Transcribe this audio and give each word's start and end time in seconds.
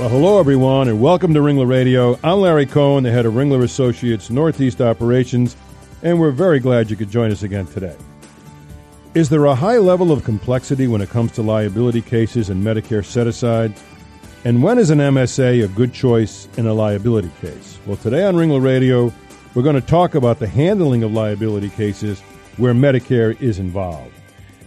Well, 0.00 0.08
hello, 0.08 0.40
everyone, 0.40 0.88
and 0.88 0.98
welcome 0.98 1.34
to 1.34 1.40
Ringler 1.40 1.68
Radio. 1.68 2.18
I'm 2.24 2.40
Larry 2.40 2.64
Cohen, 2.64 3.04
the 3.04 3.10
head 3.10 3.26
of 3.26 3.34
Ringler 3.34 3.62
Associates 3.62 4.30
Northeast 4.30 4.80
Operations, 4.80 5.58
and 6.02 6.18
we're 6.18 6.30
very 6.30 6.58
glad 6.58 6.88
you 6.88 6.96
could 6.96 7.10
join 7.10 7.30
us 7.30 7.42
again 7.42 7.66
today. 7.66 7.94
Is 9.12 9.28
there 9.28 9.44
a 9.44 9.54
high 9.54 9.76
level 9.76 10.10
of 10.10 10.24
complexity 10.24 10.86
when 10.86 11.02
it 11.02 11.10
comes 11.10 11.32
to 11.32 11.42
liability 11.42 12.00
cases 12.00 12.48
and 12.48 12.64
Medicare 12.64 13.04
set 13.04 13.26
aside? 13.26 13.74
And 14.46 14.62
when 14.62 14.78
is 14.78 14.88
an 14.88 15.00
MSA 15.00 15.62
a 15.64 15.68
good 15.68 15.92
choice 15.92 16.48
in 16.56 16.66
a 16.66 16.72
liability 16.72 17.30
case? 17.42 17.78
Well, 17.84 17.98
today 17.98 18.24
on 18.24 18.36
Ringler 18.36 18.64
Radio, 18.64 19.12
we're 19.52 19.62
going 19.62 19.78
to 19.78 19.86
talk 19.86 20.14
about 20.14 20.38
the 20.38 20.48
handling 20.48 21.02
of 21.02 21.12
liability 21.12 21.68
cases 21.68 22.20
where 22.56 22.72
Medicare 22.72 23.38
is 23.38 23.58
involved. 23.58 24.14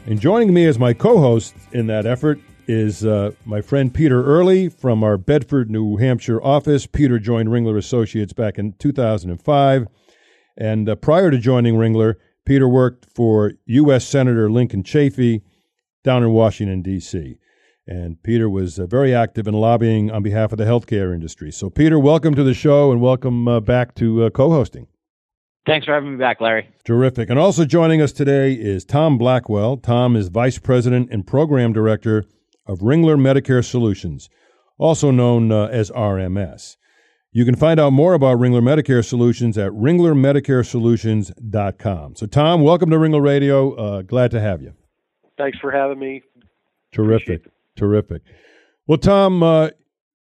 And 0.05 0.21
joining 0.21 0.53
me 0.53 0.67
as 0.67 0.77
my 0.77 0.93
co 0.93 1.17
host 1.17 1.55
in 1.71 1.87
that 1.87 2.05
effort 2.05 2.39
is 2.67 3.05
uh, 3.05 3.31
my 3.45 3.61
friend 3.61 3.93
Peter 3.93 4.23
Early 4.23 4.69
from 4.69 5.03
our 5.03 5.17
Bedford, 5.17 5.69
New 5.69 5.97
Hampshire 5.97 6.41
office. 6.41 6.85
Peter 6.85 7.19
joined 7.19 7.49
Ringler 7.49 7.77
Associates 7.77 8.33
back 8.33 8.57
in 8.57 8.73
2005. 8.73 9.87
And 10.55 10.89
uh, 10.89 10.95
prior 10.95 11.31
to 11.31 11.37
joining 11.37 11.75
Ringler, 11.75 12.15
Peter 12.45 12.67
worked 12.67 13.05
for 13.13 13.53
U.S. 13.65 14.05
Senator 14.05 14.49
Lincoln 14.49 14.83
Chafee 14.83 15.41
down 16.03 16.23
in 16.23 16.31
Washington, 16.31 16.81
D.C. 16.81 17.37
And 17.87 18.21
Peter 18.23 18.49
was 18.49 18.79
uh, 18.79 18.85
very 18.85 19.13
active 19.13 19.47
in 19.47 19.53
lobbying 19.53 20.11
on 20.11 20.23
behalf 20.23 20.51
of 20.51 20.57
the 20.57 20.65
healthcare 20.65 21.13
industry. 21.13 21.51
So, 21.51 21.69
Peter, 21.69 21.99
welcome 21.99 22.35
to 22.35 22.43
the 22.43 22.53
show 22.53 22.91
and 22.91 23.01
welcome 23.01 23.47
uh, 23.47 23.59
back 23.59 23.95
to 23.95 24.23
uh, 24.23 24.29
co 24.29 24.49
hosting. 24.49 24.87
Thanks 25.65 25.85
for 25.85 25.93
having 25.93 26.11
me 26.13 26.17
back, 26.17 26.41
Larry. 26.41 26.69
Terrific. 26.83 27.29
And 27.29 27.39
also 27.39 27.63
joining 27.63 28.01
us 28.01 28.11
today 28.11 28.53
is 28.53 28.83
Tom 28.83 29.17
Blackwell. 29.17 29.77
Tom 29.77 30.15
is 30.17 30.27
Vice 30.27 30.59
President 30.59 31.09
and 31.09 31.25
Program 31.25 31.71
Director 31.71 32.25
of 32.65 32.79
Ringler 32.79 33.17
Medicare 33.17 33.63
Solutions, 33.63 34.29
also 34.77 35.11
known 35.11 35.51
uh, 35.51 35.65
as 35.65 35.91
RMS. 35.91 36.77
You 37.31 37.45
can 37.45 37.55
find 37.55 37.79
out 37.79 37.93
more 37.93 38.13
about 38.13 38.37
Ringler 38.37 38.61
Medicare 38.61 39.03
Solutions 39.03 39.57
at 39.57 39.71
ringlermedicaresolutions.com. 39.71 42.15
So, 42.15 42.27
Tom, 42.27 42.61
welcome 42.61 42.91
to 42.91 42.97
Ringler 42.97 43.23
Radio. 43.23 43.73
Uh, 43.73 44.03
glad 44.03 44.29
to 44.31 44.39
have 44.39 44.61
you. 44.61 44.73
Thanks 45.37 45.57
for 45.57 45.71
having 45.71 45.97
me. 45.97 46.21
Terrific. 46.91 47.47
Terrific. 47.75 48.21
Well, 48.85 48.99
Tom, 48.99 49.41
uh, 49.41 49.69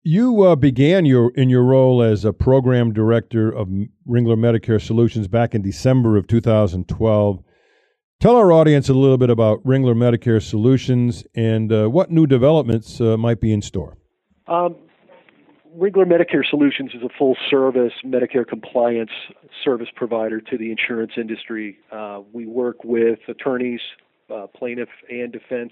you 0.04 0.44
uh, 0.44 0.56
began 0.56 1.06
your 1.06 1.32
in 1.32 1.50
your 1.50 1.64
role 1.64 2.02
as 2.02 2.24
a 2.24 2.32
program 2.32 2.94
director 2.94 3.50
of 3.50 3.68
Ringler 4.08 4.38
Medicare 4.38 4.82
Solutions 4.82 5.28
back 5.28 5.54
in 5.54 5.62
December 5.62 6.16
of 6.18 6.28
2012. 6.28 7.44
Tell 8.20 8.38
our 8.38 8.54
audience 8.54 8.88
a 8.88 8.94
little 8.94 9.18
bit 9.18 9.30
about 9.30 9.62
Ringler 9.66 9.96
Medicare 9.96 10.42
Solutions 10.42 11.26
and 11.36 11.72
uh, 11.72 11.88
what 11.88 12.10
new 12.10 12.26
developments 12.26 13.02
uh, 13.02 13.18
might 13.18 13.42
be 13.42 13.52
in 13.52 13.62
store. 13.62 13.98
Um, 14.48 14.76
Ringler 15.78 16.06
Medicare 16.06 16.48
Solutions 16.50 16.92
is 16.94 17.02
a 17.04 17.10
full 17.18 17.36
service 17.50 17.94
Medicare 18.06 18.48
compliance 18.48 19.12
service 19.64 19.90
provider 19.96 20.40
to 20.40 20.58
the 20.58 20.72
insurance 20.72 21.14
industry. 21.18 21.80
Uh, 21.92 22.22
we 22.32 22.46
work 22.46 22.84
with 22.84 23.20
attorneys, 23.28 23.82
uh, 24.34 24.48
plaintiff, 24.56 24.90
and 25.10 25.34
defense. 25.34 25.72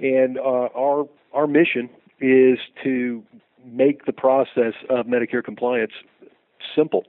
And 0.00 0.38
uh, 0.38 0.68
our, 0.74 1.08
our 1.32 1.46
mission 1.46 1.90
is 2.20 2.58
to 2.82 3.22
make 3.64 4.06
the 4.06 4.12
process 4.12 4.72
of 4.88 5.06
Medicare 5.06 5.44
compliance 5.44 5.92
simple. 6.74 7.04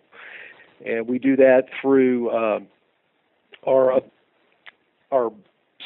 And 0.85 1.07
we 1.07 1.19
do 1.19 1.35
that 1.37 1.63
through 1.81 2.29
um, 2.31 2.67
our 3.65 4.01
our 5.11 5.31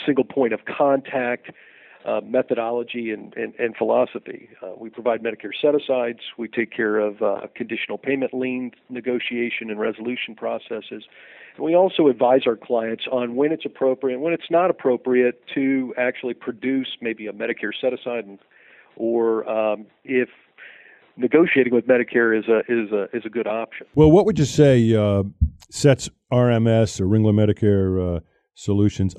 single 0.05 0.23
point 0.23 0.53
of 0.53 0.61
contact 0.65 1.51
uh, 2.05 2.21
methodology 2.23 3.11
and, 3.11 3.33
and, 3.35 3.55
and 3.55 3.75
philosophy. 3.75 4.49
Uh, 4.61 4.71
we 4.77 4.89
provide 4.89 5.23
Medicare 5.23 5.51
set 5.59 5.73
asides. 5.73 6.19
We 6.37 6.47
take 6.47 6.71
care 6.71 6.99
of 6.99 7.21
uh, 7.21 7.47
conditional 7.55 7.97
payment 7.97 8.33
lien 8.33 8.71
negotiation 8.89 9.71
and 9.71 9.79
resolution 9.79 10.35
processes. 10.35 11.03
And 11.55 11.65
we 11.65 11.75
also 11.75 12.07
advise 12.07 12.41
our 12.45 12.57
clients 12.57 13.05
on 13.11 13.35
when 13.35 13.51
it's 13.51 13.65
appropriate 13.65 14.19
when 14.19 14.33
it's 14.33 14.51
not 14.51 14.69
appropriate 14.69 15.41
to 15.55 15.93
actually 15.97 16.35
produce 16.35 16.89
maybe 17.01 17.27
a 17.27 17.33
Medicare 17.33 17.71
set 17.79 17.93
aside, 17.93 18.25
or 18.95 19.49
um, 19.49 19.87
if 20.03 20.29
negotiating 21.17 21.73
with 21.73 21.87
Medicare 21.87 22.37
is 22.37 22.45
a 22.47 22.59
is 22.71 22.91
a 22.91 23.07
is 23.15 23.25
a 23.25 23.29
good 23.29 23.47
option. 23.47 23.87
Well, 23.95 24.11
what 24.11 24.25
would 24.25 24.37
you 24.37 24.45
say 24.45 24.93
uh, 24.93 25.23
sets 25.71 26.09
RMS 26.31 26.99
or 26.99 27.05
Ringler 27.05 27.33
Medicare 27.33 28.17
uh, 28.17 28.19
solutions. 28.55 29.15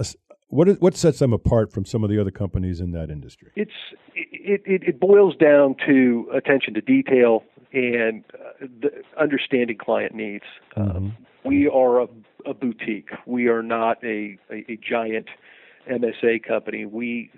What 0.48 0.68
is, 0.68 0.80
what 0.80 0.96
sets 0.96 1.18
them 1.18 1.32
apart 1.32 1.72
from 1.72 1.84
some 1.84 2.02
of 2.02 2.10
the 2.10 2.20
other 2.20 2.30
companies 2.30 2.80
in 2.80 2.92
that 2.92 3.10
industry? 3.10 3.52
It's 3.54 3.70
it, 4.14 4.62
it, 4.64 4.82
it 4.82 5.00
boils 5.00 5.36
down 5.36 5.76
to 5.86 6.28
attention 6.34 6.74
to 6.74 6.80
detail 6.80 7.44
and 7.72 8.24
uh, 8.34 8.88
understanding 9.20 9.76
client 9.76 10.14
needs. 10.14 10.44
Mm-hmm. 10.76 10.96
Um, 10.96 11.16
we 11.44 11.68
are 11.68 12.00
a, 12.00 12.08
a, 12.44 12.54
boutique. 12.54 13.10
We 13.26 13.48
are 13.48 13.62
not 13.62 14.02
a, 14.02 14.38
a, 14.50 14.72
a 14.72 14.78
giant 14.88 15.26
MSA 15.90 16.42
company. 16.42 16.86
We 16.86 17.30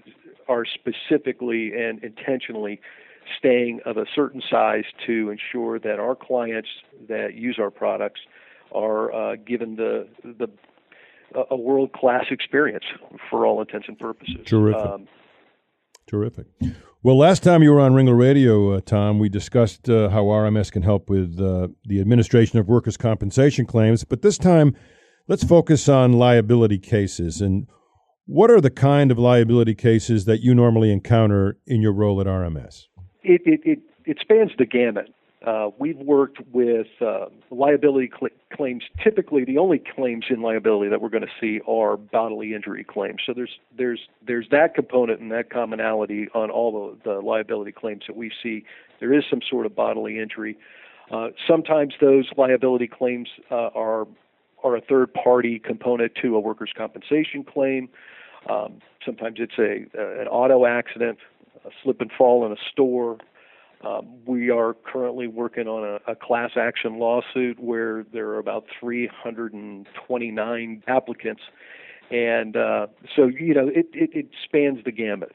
are 0.48 0.64
specifically 0.64 1.72
and 1.74 2.02
intentionally 2.02 2.80
staying 3.38 3.80
of 3.84 3.96
a 3.96 4.06
certain 4.14 4.42
size 4.50 4.84
to 5.06 5.30
ensure 5.30 5.78
that 5.78 5.98
our 5.98 6.14
clients 6.14 6.68
that 7.08 7.34
use 7.34 7.58
our 7.60 7.70
products 7.70 8.20
are 8.72 9.12
uh, 9.12 9.36
given 9.36 9.76
the 9.76 10.08
the 10.22 10.48
a 11.50 11.56
world 11.56 11.92
class 11.92 12.26
experience 12.30 12.84
for 13.30 13.46
all 13.46 13.60
intents 13.60 13.88
and 13.88 13.98
purposes. 13.98 14.36
Terrific. 14.46 14.80
Um, 14.80 15.08
Terrific. 16.06 16.46
Well, 17.02 17.18
last 17.18 17.42
time 17.42 17.62
you 17.62 17.72
were 17.72 17.80
on 17.80 17.92
Ringler 17.92 18.18
Radio, 18.18 18.72
uh, 18.72 18.80
Tom, 18.80 19.18
we 19.18 19.28
discussed 19.28 19.88
uh, 19.88 20.08
how 20.08 20.24
RMS 20.24 20.72
can 20.72 20.82
help 20.82 21.08
with 21.10 21.38
uh, 21.38 21.68
the 21.84 22.00
administration 22.00 22.58
of 22.58 22.66
workers' 22.66 22.96
compensation 22.96 23.66
claims. 23.66 24.04
But 24.04 24.22
this 24.22 24.38
time, 24.38 24.74
let's 25.28 25.44
focus 25.44 25.88
on 25.88 26.14
liability 26.14 26.78
cases. 26.78 27.40
And 27.40 27.68
what 28.24 28.50
are 28.50 28.60
the 28.60 28.70
kind 28.70 29.10
of 29.10 29.18
liability 29.18 29.74
cases 29.74 30.24
that 30.24 30.40
you 30.40 30.54
normally 30.54 30.90
encounter 30.90 31.58
in 31.66 31.82
your 31.82 31.92
role 31.92 32.20
at 32.20 32.26
RMS? 32.26 32.86
It, 33.22 33.42
it, 33.44 33.60
it, 33.64 33.78
it 34.06 34.18
spans 34.20 34.50
the 34.58 34.66
gamut. 34.66 35.10
Uh, 35.46 35.70
we've 35.78 35.98
worked 35.98 36.38
with 36.52 36.88
uh, 37.00 37.26
liability 37.50 38.10
cl- 38.10 38.30
claims. 38.52 38.82
Typically, 39.02 39.44
the 39.44 39.56
only 39.56 39.78
claims 39.78 40.24
in 40.30 40.42
liability 40.42 40.90
that 40.90 41.00
we're 41.00 41.08
going 41.08 41.22
to 41.22 41.28
see 41.40 41.60
are 41.68 41.96
bodily 41.96 42.54
injury 42.54 42.82
claims. 42.82 43.20
So 43.24 43.32
there's 43.34 43.60
there's 43.76 44.00
there's 44.26 44.48
that 44.50 44.74
component 44.74 45.20
and 45.20 45.30
that 45.30 45.48
commonality 45.50 46.28
on 46.34 46.50
all 46.50 46.96
the, 47.04 47.10
the 47.10 47.20
liability 47.20 47.70
claims 47.70 48.02
that 48.08 48.16
we 48.16 48.32
see. 48.42 48.64
There 48.98 49.14
is 49.14 49.22
some 49.30 49.40
sort 49.48 49.64
of 49.64 49.76
bodily 49.76 50.18
injury. 50.18 50.58
Uh, 51.12 51.28
sometimes 51.46 51.94
those 52.00 52.28
liability 52.36 52.88
claims 52.88 53.28
uh, 53.50 53.70
are 53.74 54.08
are 54.64 54.76
a 54.76 54.80
third 54.80 55.14
party 55.14 55.60
component 55.60 56.16
to 56.16 56.34
a 56.34 56.40
workers' 56.40 56.72
compensation 56.76 57.44
claim. 57.44 57.88
Um, 58.50 58.80
sometimes 59.04 59.38
it's 59.38 59.56
a, 59.58 59.86
a 59.96 60.20
an 60.22 60.26
auto 60.26 60.66
accident, 60.66 61.18
a 61.64 61.70
slip 61.84 62.00
and 62.00 62.10
fall 62.10 62.44
in 62.44 62.50
a 62.50 62.56
store, 62.72 63.18
um, 63.84 64.18
we 64.26 64.50
are 64.50 64.74
currently 64.74 65.28
working 65.28 65.68
on 65.68 66.00
a, 66.06 66.12
a, 66.12 66.16
class 66.16 66.52
action 66.56 66.98
lawsuit 66.98 67.60
where 67.60 68.04
there 68.12 68.28
are 68.30 68.38
about 68.38 68.64
329 68.80 70.82
applicants. 70.88 71.42
And 72.10 72.56
uh, 72.56 72.88
so, 73.14 73.26
you 73.26 73.54
know, 73.54 73.68
it, 73.68 73.86
it, 73.92 74.10
it 74.12 74.28
spans 74.44 74.84
the 74.84 74.90
gamut. 74.90 75.34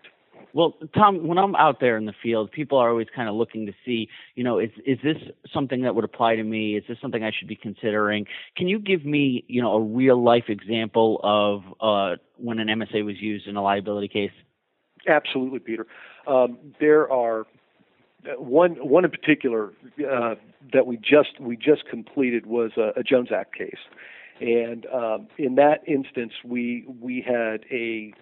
Well, 0.53 0.75
Tom, 0.93 1.25
when 1.25 1.39
I'm 1.39 1.55
out 1.55 1.79
there 1.79 1.97
in 1.97 2.05
the 2.05 2.13
field, 2.21 2.51
people 2.51 2.77
are 2.77 2.89
always 2.89 3.07
kind 3.15 3.27
of 3.27 3.33
looking 3.33 3.65
to 3.65 3.73
see, 3.85 4.07
you 4.35 4.43
know, 4.43 4.59
is 4.59 4.69
is 4.85 4.99
this 5.03 5.17
something 5.51 5.81
that 5.81 5.95
would 5.95 6.03
apply 6.03 6.35
to 6.35 6.43
me? 6.43 6.75
Is 6.75 6.83
this 6.87 6.97
something 7.01 7.23
I 7.23 7.31
should 7.31 7.47
be 7.47 7.55
considering? 7.55 8.27
Can 8.55 8.67
you 8.67 8.77
give 8.77 9.03
me, 9.03 9.45
you 9.47 9.63
know, 9.63 9.73
a 9.73 9.81
real 9.81 10.23
life 10.23 10.49
example 10.49 11.19
of 11.23 11.63
uh, 11.81 12.17
when 12.37 12.59
an 12.59 12.67
MSA 12.67 13.03
was 13.03 13.15
used 13.19 13.47
in 13.47 13.55
a 13.55 13.63
liability 13.63 14.07
case? 14.07 14.31
Absolutely, 15.07 15.59
Peter. 15.59 15.87
Um, 16.27 16.59
there 16.79 17.11
are 17.11 17.47
one 18.37 18.75
one 18.75 19.05
in 19.05 19.11
particular 19.11 19.71
uh, 19.99 20.35
that 20.71 20.85
we 20.85 20.97
just 20.97 21.39
we 21.39 21.55
just 21.55 21.85
completed 21.89 22.45
was 22.45 22.71
a, 22.77 22.99
a 22.99 23.03
Jones 23.03 23.29
Act 23.35 23.55
case, 23.55 23.79
and 24.39 24.85
um, 24.87 25.27
in 25.37 25.55
that 25.55 25.87
instance, 25.87 26.33
we 26.43 26.85
we 27.01 27.21
had 27.21 27.65
a 27.71 28.13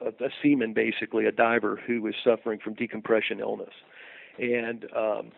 a, 0.00 0.08
a 0.24 0.30
seaman, 0.42 0.72
basically 0.72 1.26
a 1.26 1.32
diver, 1.32 1.80
who 1.86 2.02
was 2.02 2.14
suffering 2.22 2.58
from 2.62 2.74
decompression 2.74 3.40
illness, 3.40 3.74
and 4.38 4.86
um, 4.96 5.32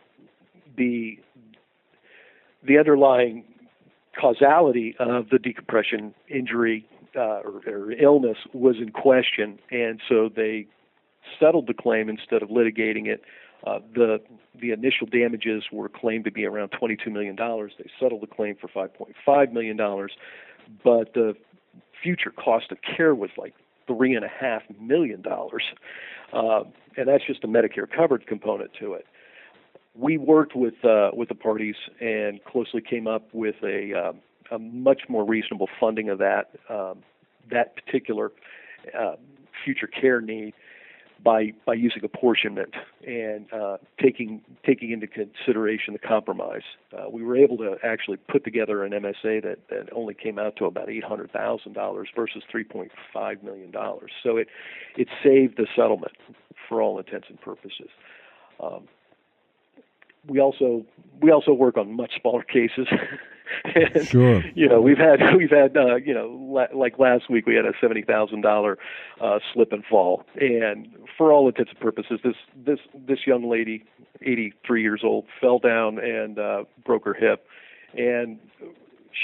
the 0.76 1.18
the 2.66 2.78
underlying 2.78 3.44
causality 4.20 4.94
of 4.98 5.30
the 5.30 5.38
decompression 5.38 6.14
injury 6.28 6.86
uh, 7.16 7.40
or, 7.40 7.62
or 7.66 7.92
illness 7.92 8.36
was 8.52 8.76
in 8.76 8.90
question, 8.90 9.58
and 9.70 10.00
so 10.08 10.28
they 10.34 10.66
settled 11.38 11.66
the 11.66 11.74
claim 11.74 12.08
instead 12.08 12.42
of 12.42 12.48
litigating 12.48 13.06
it. 13.06 13.22
Uh, 13.66 13.78
the 13.94 14.20
the 14.60 14.72
initial 14.72 15.06
damages 15.06 15.64
were 15.72 15.88
claimed 15.88 16.24
to 16.24 16.30
be 16.30 16.44
around 16.44 16.70
22 16.70 17.10
million 17.10 17.36
dollars. 17.36 17.72
They 17.78 17.88
settled 18.00 18.22
the 18.22 18.26
claim 18.26 18.56
for 18.60 18.68
5.5 18.68 19.52
million 19.52 19.76
dollars, 19.76 20.12
but 20.82 21.14
the 21.14 21.34
future 22.02 22.30
cost 22.30 22.72
of 22.72 22.78
care 22.82 23.14
was 23.14 23.30
like 23.36 23.54
three 23.86 24.14
and 24.14 24.24
a 24.24 24.28
half 24.28 24.62
million 24.80 25.22
dollars, 25.22 25.62
uh, 26.32 26.64
and 26.96 27.08
that's 27.08 27.24
just 27.24 27.44
a 27.44 27.48
Medicare 27.48 27.88
covered 27.88 28.26
component 28.26 28.72
to 28.80 28.94
it. 28.94 29.06
We 29.94 30.18
worked 30.18 30.56
with 30.56 30.84
uh, 30.84 31.10
with 31.12 31.28
the 31.28 31.34
parties 31.34 31.76
and 32.00 32.42
closely 32.44 32.80
came 32.80 33.06
up 33.06 33.28
with 33.32 33.56
a, 33.62 33.92
uh, 33.94 34.54
a 34.54 34.58
much 34.58 35.02
more 35.08 35.24
reasonable 35.24 35.68
funding 35.78 36.08
of 36.08 36.18
that 36.18 36.50
um, 36.68 37.02
that 37.50 37.76
particular 37.76 38.32
uh, 38.98 39.16
future 39.64 39.86
care 39.86 40.20
need 40.20 40.54
by 41.22 41.52
by 41.66 41.74
using 41.74 42.04
apportionment 42.04 42.74
and 43.06 43.52
uh, 43.52 43.76
taking 44.00 44.40
taking 44.64 44.90
into 44.90 45.06
consideration 45.06 45.92
the 45.92 45.98
compromise. 45.98 46.62
Uh, 46.96 47.08
we 47.10 47.22
were 47.22 47.36
able 47.36 47.56
to 47.58 47.76
actually 47.84 48.16
put 48.16 48.44
together 48.44 48.84
an 48.84 48.92
MSA 48.92 49.42
that, 49.42 49.58
that 49.70 49.92
only 49.94 50.14
came 50.14 50.38
out 50.38 50.56
to 50.56 50.64
about 50.66 50.88
eight 50.88 51.04
hundred 51.04 51.30
thousand 51.32 51.72
dollars 51.74 52.08
versus 52.14 52.42
three 52.50 52.64
point 52.64 52.90
five 53.12 53.42
million 53.42 53.70
dollars. 53.70 54.10
So 54.22 54.36
it 54.36 54.48
it 54.96 55.08
saved 55.22 55.56
the 55.56 55.66
settlement 55.76 56.12
for 56.68 56.80
all 56.82 56.98
intents 56.98 57.28
and 57.28 57.40
purposes. 57.40 57.88
Um, 58.60 58.88
we 60.26 60.40
also 60.40 60.84
we 61.20 61.30
also 61.30 61.52
work 61.52 61.76
on 61.76 61.96
much 61.96 62.12
smaller 62.20 62.42
cases. 62.42 62.88
and, 63.74 64.06
sure. 64.06 64.42
You 64.54 64.68
know, 64.68 64.80
we've 64.80 64.98
had 64.98 65.20
we've 65.36 65.50
had 65.50 65.76
uh, 65.76 65.96
you 65.96 66.14
know 66.14 66.28
la- 66.28 66.76
like 66.76 66.98
last 66.98 67.30
week 67.30 67.46
we 67.46 67.54
had 67.54 67.64
a 67.64 67.72
seventy 67.80 68.02
thousand 68.02 68.44
uh, 68.44 69.38
slip 69.52 69.72
and 69.72 69.84
fall, 69.84 70.24
and 70.36 70.88
for 71.16 71.32
all 71.32 71.48
intents 71.48 71.70
and 71.70 71.80
purposes, 71.80 72.20
this 72.24 72.36
this 72.56 72.78
this 73.06 73.20
young 73.26 73.48
lady, 73.48 73.84
eighty 74.22 74.52
three 74.66 74.82
years 74.82 75.02
old, 75.04 75.26
fell 75.40 75.58
down 75.58 75.98
and 75.98 76.38
uh, 76.38 76.64
broke 76.84 77.04
her 77.04 77.14
hip, 77.14 77.46
and 77.96 78.38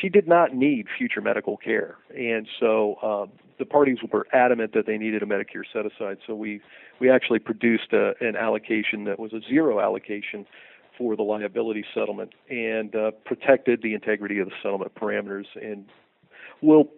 she 0.01 0.09
did 0.09 0.29
not 0.29 0.55
need 0.55 0.87
future 0.97 1.21
medical 1.21 1.57
care, 1.57 1.97
and 2.15 2.47
so 2.61 2.97
um, 3.03 3.31
the 3.59 3.65
parties 3.65 3.99
were 4.13 4.27
adamant 4.33 4.73
that 4.73 4.87
they 4.87 4.99
needed 4.99 5.23
a 5.23 5.27
Medicare 5.27 5.65
set 5.73 5.85
aside. 5.87 6.19
So 6.27 6.35
we 6.35 6.61
we 7.01 7.11
actually 7.11 7.39
produced 7.39 7.93
a, 7.93 8.13
an 8.21 8.37
allocation 8.37 9.05
that 9.05 9.19
was 9.19 9.33
a 9.33 9.41
zero 9.49 9.81
allocation 9.81 10.47
for 10.99 11.17
the 11.17 11.23
liability 11.23 11.85
settlement 11.95 12.33
and 12.51 12.95
uh, 12.95 13.13
protected 13.25 13.81
the 13.83 13.95
integrity 13.95 14.41
of 14.41 14.49
the 14.49 14.55
settlement 14.63 14.93
parameters 14.95 15.47
and 15.55 15.87
will 16.61 16.89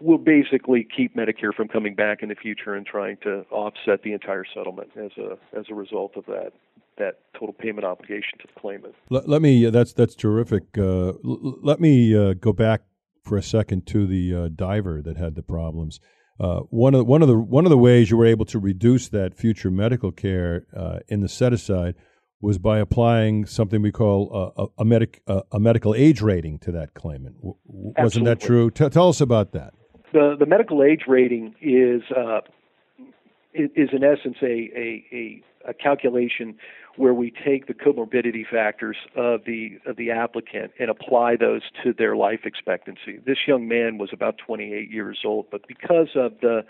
will 0.00 0.18
basically 0.18 0.86
keep 0.94 1.16
Medicare 1.16 1.54
from 1.54 1.68
coming 1.68 1.94
back 1.94 2.22
in 2.22 2.28
the 2.28 2.34
future 2.34 2.74
and 2.74 2.84
trying 2.84 3.16
to 3.22 3.46
offset 3.50 4.02
the 4.02 4.12
entire 4.12 4.44
settlement 4.54 4.90
as 4.96 5.12
a 5.18 5.38
as 5.58 5.66
a 5.70 5.74
result 5.74 6.16
of 6.16 6.24
that 6.26 6.52
that 6.98 7.18
total 7.38 7.52
payment 7.52 7.84
obligation 7.84 8.38
to 8.40 8.46
the 8.46 8.60
claimant. 8.60 8.94
Let, 9.10 9.28
let 9.28 9.42
me 9.42 9.66
uh, 9.66 9.70
that's 9.70 9.92
that's 9.92 10.14
terrific. 10.14 10.64
Uh, 10.76 11.08
l- 11.08 11.58
let 11.62 11.80
me 11.80 12.16
uh, 12.16 12.34
go 12.34 12.52
back 12.52 12.82
for 13.22 13.36
a 13.36 13.42
second 13.42 13.86
to 13.88 14.06
the 14.06 14.34
uh, 14.34 14.48
diver 14.54 15.02
that 15.02 15.16
had 15.16 15.34
the 15.34 15.42
problems. 15.42 16.00
Uh, 16.38 16.60
one 16.70 16.94
of 16.94 17.06
one 17.06 17.22
of 17.22 17.28
the 17.28 17.38
one 17.38 17.64
of 17.64 17.70
the 17.70 17.78
ways 17.78 18.10
you 18.10 18.16
were 18.16 18.26
able 18.26 18.44
to 18.46 18.58
reduce 18.58 19.08
that 19.08 19.34
future 19.34 19.70
medical 19.70 20.12
care 20.12 20.66
uh, 20.76 20.98
in 21.08 21.20
the 21.20 21.28
set 21.28 21.52
aside 21.52 21.94
was 22.40 22.58
by 22.58 22.78
applying 22.78 23.46
something 23.46 23.82
we 23.82 23.92
call 23.92 24.52
a, 24.56 24.66
a, 24.78 24.84
medic, 24.84 25.22
a, 25.26 25.42
a 25.52 25.60
medical 25.60 25.94
age 25.94 26.20
rating 26.20 26.58
to 26.60 26.72
that 26.72 26.94
claimant. 26.94 27.36
W- 27.36 27.56
wasn't 27.66 28.26
that 28.26 28.40
true? 28.40 28.70
T- 28.70 28.88
tell 28.88 29.08
us 29.08 29.20
about 29.20 29.52
that. 29.52 29.74
The 30.12 30.36
the 30.38 30.46
medical 30.46 30.82
age 30.82 31.02
rating 31.08 31.54
is 31.60 32.02
uh, 32.16 32.40
is 33.52 33.88
in 33.92 34.04
essence 34.04 34.36
a, 34.42 34.46
a, 34.46 35.04
a, 35.12 35.42
a 35.70 35.74
calculation 35.74 36.56
where 36.96 37.12
we 37.12 37.30
take 37.30 37.66
the 37.66 37.74
comorbidity 37.74 38.46
factors 38.48 38.96
of 39.16 39.44
the 39.44 39.78
of 39.86 39.96
the 39.96 40.10
applicant 40.10 40.72
and 40.78 40.90
apply 40.90 41.36
those 41.36 41.62
to 41.82 41.92
their 41.92 42.16
life 42.16 42.40
expectancy. 42.44 43.18
This 43.26 43.38
young 43.46 43.66
man 43.68 43.98
was 43.98 44.10
about 44.12 44.38
28 44.38 44.90
years 44.90 45.18
old, 45.24 45.46
but 45.50 45.66
because 45.66 46.10
of 46.14 46.34
the 46.40 46.64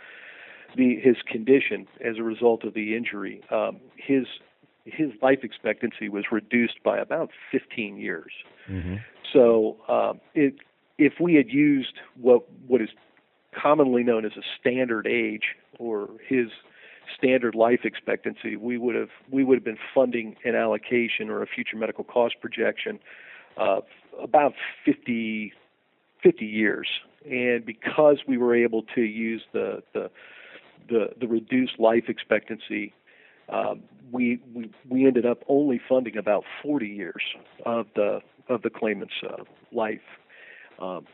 the 0.77 0.99
his 1.01 1.17
condition 1.27 1.87
as 2.05 2.19
a 2.19 2.23
result 2.23 2.65
of 2.65 2.75
the 2.75 2.97
injury, 2.97 3.43
um, 3.51 3.79
his 3.97 4.27
his 4.87 5.11
life 5.21 5.41
expectancy 5.43 6.09
was 6.09 6.25
reduced 6.31 6.83
by 6.85 6.99
about 6.99 7.31
15 7.51 7.97
years. 7.97 8.33
Mm-hmm. 8.71 8.97
So 9.33 9.77
um, 9.89 10.21
it, 10.35 10.55
if 10.97 11.15
we 11.21 11.35
had 11.35 11.51
used 11.51 11.95
what 12.21 12.45
what 12.67 12.81
is 12.81 12.89
commonly 13.55 14.03
known 14.03 14.25
as 14.25 14.33
a 14.37 14.43
standard 14.61 15.07
age 15.07 15.55
or 15.79 16.09
his 16.27 16.49
standard 17.17 17.55
life 17.55 17.81
expectancy, 17.85 18.57
we 18.57 18.79
would 18.79 18.95
have 18.95 19.11
we 19.31 19.45
would 19.45 19.57
have 19.57 19.65
been 19.65 19.79
funding 19.95 20.37
an 20.45 20.55
allocation 20.55 21.29
or 21.29 21.43
a 21.43 21.47
future 21.47 21.77
medical 21.77 22.05
cost 22.05 22.37
projection 22.41 22.99
of 23.57 23.85
about 24.23 24.53
50, 24.85 25.53
50 26.23 26.45
years. 26.45 26.89
And 27.25 27.65
because 27.65 28.19
we 28.29 28.37
were 28.37 28.55
able 28.55 28.83
to 28.95 29.03
use 29.03 29.43
the 29.53 29.83
the 29.93 30.11
the, 30.89 31.09
the 31.21 31.27
reduced 31.27 31.81
life 31.81 32.05
expectancy 32.09 32.95
um, 33.49 33.83
we, 34.13 34.41
we 34.55 34.71
we 34.89 35.07
ended 35.07 35.27
up 35.27 35.43
only 35.49 35.81
funding 35.89 36.17
about 36.17 36.45
40 36.63 36.87
years 36.87 37.23
of 37.65 37.87
the 37.95 38.21
of 38.49 38.63
the 38.63 38.71
claimant's 38.71 39.15
uh, 39.29 39.43
life. 39.73 40.01
Um, 40.81 41.07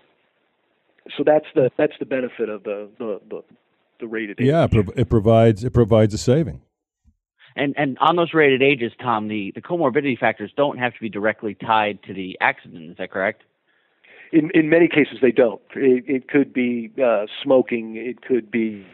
so 1.17 1.25
that's 1.25 1.47
the 1.55 1.71
that's 1.77 1.95
the 1.99 2.07
benefit 2.07 2.49
of 2.49 2.63
the 2.65 2.89
the 2.99 3.21
the, 3.29 3.45
the 4.01 4.07
rated 4.07 4.41
age. 4.41 4.47
Yeah, 4.47 4.67
it 4.97 5.09
provides 5.09 5.65
it 5.65 5.73
provides 5.73 6.15
a 6.15 6.19
saving. 6.19 6.63
And 7.57 7.75
and 7.77 7.99
on 8.01 8.17
those 8.17 8.33
rated 8.33 8.63
ages, 8.63 8.93
Tom, 9.01 9.29
the, 9.29 9.53
the 9.55 9.61
comorbidity 9.61 10.19
factors 10.19 10.53
don't 10.57 10.79
have 10.79 10.95
to 10.95 11.01
be 11.01 11.09
directly 11.09 11.55
tied 11.55 12.03
to 12.05 12.15
the 12.15 12.39
accident. 12.41 12.91
Is 12.91 12.97
that 12.97 13.11
correct? 13.11 13.43
In 14.33 14.51
in 14.55 14.71
many 14.71 14.89
cases, 14.89 15.19
they 15.21 15.33
don't. 15.33 15.61
It, 15.75 16.05
it 16.07 16.29
could 16.29 16.53
be 16.53 16.91
uh, 17.03 17.27
smoking. 17.43 17.97
It 17.97 18.23
could 18.23 18.51
be 18.51 18.87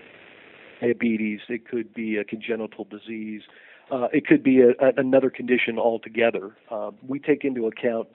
diabetes, 0.81 1.41
it 1.49 1.69
could 1.69 1.93
be 1.95 2.17
a 2.17 2.25
congenital 2.25 2.85
disease, 2.85 3.43
uh, 3.91 4.09
it 4.13 4.27
could 4.27 4.43
be 4.43 4.61
a, 4.61 4.71
a, 4.85 4.93
another 4.97 5.31
condition 5.31 5.79
altogether. 5.79 6.57
Uh, 6.71 6.91
we 7.07 7.19
take 7.19 7.45
into 7.45 7.67
account 7.67 8.09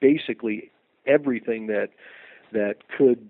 basically 0.00 0.70
everything 1.06 1.66
that 1.66 1.88
that 2.52 2.76
could 2.96 3.26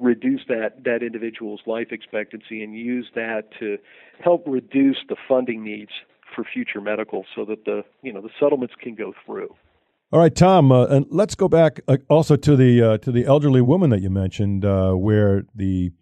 reduce 0.00 0.42
that 0.48 0.84
that 0.84 1.02
individual's 1.02 1.60
life 1.66 1.88
expectancy 1.90 2.62
and 2.62 2.74
use 2.74 3.08
that 3.14 3.44
to 3.58 3.78
help 4.22 4.42
reduce 4.46 4.98
the 5.08 5.16
funding 5.26 5.64
needs 5.64 5.90
for 6.34 6.44
future 6.44 6.80
medical 6.80 7.24
so 7.34 7.44
that 7.44 7.64
the 7.64 7.82
you 8.02 8.12
know 8.12 8.20
the 8.20 8.30
settlements 8.38 8.74
can 8.80 8.94
go 8.94 9.12
through. 9.24 9.54
All 10.10 10.20
right, 10.20 10.34
Tom, 10.34 10.72
uh, 10.72 10.86
and 10.86 11.06
let's 11.10 11.34
go 11.34 11.48
back 11.48 11.80
uh, 11.86 11.98
also 12.08 12.36
to 12.36 12.56
the 12.56 12.82
uh, 12.82 12.98
to 12.98 13.12
the 13.12 13.26
elderly 13.26 13.60
woman 13.60 13.90
that 13.90 14.00
you 14.00 14.10
mentioned, 14.10 14.64
uh, 14.64 14.92
where 14.92 15.44
the 15.54 15.92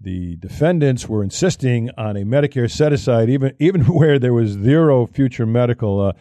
the 0.00 0.36
defendants 0.36 1.08
were 1.08 1.24
insisting 1.24 1.90
on 1.96 2.16
a 2.16 2.20
Medicare 2.20 2.70
set 2.70 2.92
aside, 2.92 3.28
even 3.28 3.54
even 3.60 3.82
where 3.82 4.18
there 4.18 4.34
was 4.34 4.50
zero 4.50 5.06
future 5.06 5.46
medical. 5.46 6.00
Uh, 6.00 6.12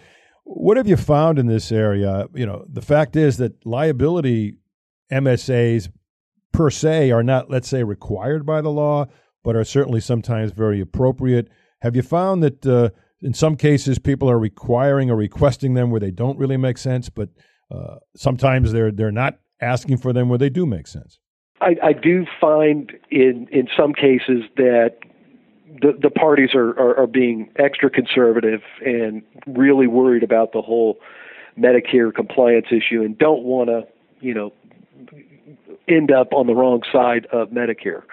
what 0.43 0.77
have 0.77 0.87
you 0.87 0.97
found 0.97 1.37
in 1.39 1.47
this 1.47 1.71
area? 1.71 2.27
You 2.33 2.45
know, 2.45 2.65
the 2.69 2.81
fact 2.81 3.15
is 3.15 3.37
that 3.37 3.65
liability 3.65 4.55
MSAs 5.11 5.89
per 6.53 6.69
se 6.69 7.11
are 7.11 7.23
not, 7.23 7.49
let's 7.49 7.67
say, 7.67 7.83
required 7.83 8.45
by 8.45 8.61
the 8.61 8.69
law, 8.69 9.05
but 9.43 9.55
are 9.55 9.65
certainly 9.65 9.99
sometimes 9.99 10.51
very 10.51 10.79
appropriate. 10.79 11.49
Have 11.81 11.95
you 11.95 12.01
found 12.01 12.41
that 12.43 12.65
uh, 12.65 12.89
in 13.21 13.33
some 13.33 13.55
cases 13.55 13.99
people 13.99 14.29
are 14.29 14.39
requiring 14.39 15.11
or 15.11 15.15
requesting 15.15 15.73
them 15.73 15.91
where 15.91 15.99
they 15.99 16.11
don't 16.11 16.39
really 16.39 16.57
make 16.57 16.77
sense, 16.77 17.09
but 17.09 17.29
uh, 17.69 17.97
sometimes 18.15 18.71
they're 18.71 18.91
they're 18.91 19.11
not 19.11 19.39
asking 19.61 19.97
for 19.97 20.13
them 20.13 20.29
where 20.29 20.37
they 20.37 20.49
do 20.49 20.65
make 20.65 20.87
sense? 20.87 21.19
I, 21.61 21.75
I 21.83 21.93
do 21.93 22.25
find 22.39 22.91
in 23.09 23.47
in 23.51 23.67
some 23.75 23.93
cases 23.93 24.43
that 24.57 24.97
the 25.81 25.97
the 25.99 26.09
parties 26.09 26.53
are, 26.53 26.69
are, 26.79 26.97
are 26.99 27.07
being 27.07 27.49
extra 27.57 27.89
conservative 27.89 28.61
and 28.85 29.23
really 29.47 29.87
worried 29.87 30.23
about 30.23 30.53
the 30.53 30.61
whole 30.61 30.99
Medicare 31.57 32.13
compliance 32.13 32.67
issue 32.71 33.01
and 33.01 33.17
don't 33.17 33.43
want 33.43 33.69
to 33.69 33.87
you 34.19 34.33
know 34.33 34.53
end 35.87 36.11
up 36.11 36.33
on 36.33 36.47
the 36.47 36.53
wrong 36.53 36.83
side 36.91 37.25
of 37.31 37.49
Medicare. 37.49 38.03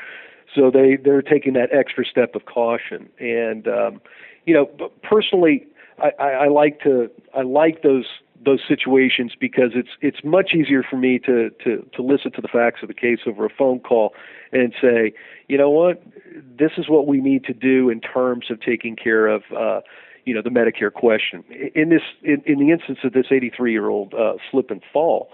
So 0.55 0.71
they 0.71 0.97
they're 0.97 1.23
taking 1.23 1.53
that 1.55 1.71
extra 1.73 2.05
step 2.07 2.35
of 2.35 2.47
caution 2.47 3.09
and 3.19 3.69
um, 3.69 4.01
you 4.47 4.55
know 4.55 4.67
personally 5.03 5.67
I, 5.99 6.13
I, 6.19 6.31
I 6.31 6.49
like 6.49 6.81
to 6.81 7.11
I 7.37 7.43
like 7.43 7.83
those 7.83 8.07
those 8.45 8.61
situations 8.67 9.33
because 9.39 9.71
it's 9.75 9.91
it's 10.01 10.25
much 10.25 10.53
easier 10.55 10.83
for 10.83 10.97
me 10.97 11.19
to 11.21 11.51
to 11.65 11.87
to 11.95 12.03
listen 12.03 12.33
to 12.33 12.41
the 12.41 12.49
facts 12.49 12.81
of 12.83 12.89
the 12.89 12.95
case 12.95 13.21
over 13.27 13.45
a 13.45 13.51
phone 13.51 13.81
call 13.81 14.15
and 14.53 14.73
say, 14.81 15.13
you 15.49 15.59
know 15.59 15.71
what, 15.71 16.03
this 16.59 16.73
is 16.79 16.89
what 16.89 17.07
we 17.07 17.21
need 17.21 17.45
to 17.45 17.53
do 17.53 17.91
in 17.91 18.01
terms 18.01 18.51
of 18.51 18.61
taking 18.61 18.97
care 18.97 19.27
of. 19.27 19.43
Uh, 19.57 19.81
you 20.25 20.35
know 20.35 20.43
the 20.43 20.51
Medicare 20.51 20.93
question. 20.93 21.45
In 21.75 21.91
this, 21.91 22.01
in, 22.23 22.43
in 22.47 22.59
the 22.59 22.71
instance 22.71 23.01
of 23.05 23.13
this 23.13 23.27
83-year-old 23.31 24.15
uh, 24.15 24.35
slip 24.51 24.71
and 24.71 24.83
fall, 24.91 25.31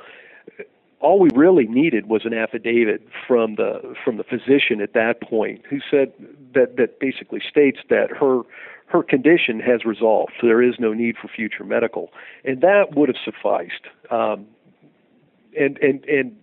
all 1.00 1.18
we 1.18 1.30
really 1.34 1.66
needed 1.66 2.08
was 2.08 2.22
an 2.24 2.34
affidavit 2.34 3.06
from 3.26 3.54
the 3.54 3.94
from 4.04 4.16
the 4.16 4.24
physician 4.24 4.80
at 4.82 4.92
that 4.94 5.20
point, 5.22 5.62
who 5.68 5.78
said 5.90 6.12
that 6.54 6.76
that 6.76 7.00
basically 7.00 7.40
states 7.48 7.78
that 7.88 8.10
her 8.10 8.42
her 8.90 9.02
condition 9.02 9.60
has 9.60 9.84
resolved. 9.84 10.32
So 10.40 10.46
there 10.46 10.62
is 10.62 10.74
no 10.78 10.92
need 10.92 11.16
for 11.20 11.28
future 11.28 11.64
medical, 11.64 12.10
and 12.44 12.60
that 12.60 12.96
would 12.96 13.08
have 13.08 13.16
sufficed. 13.24 13.86
Um, 14.10 14.46
and 15.58 15.78
and 15.78 16.04
and 16.04 16.36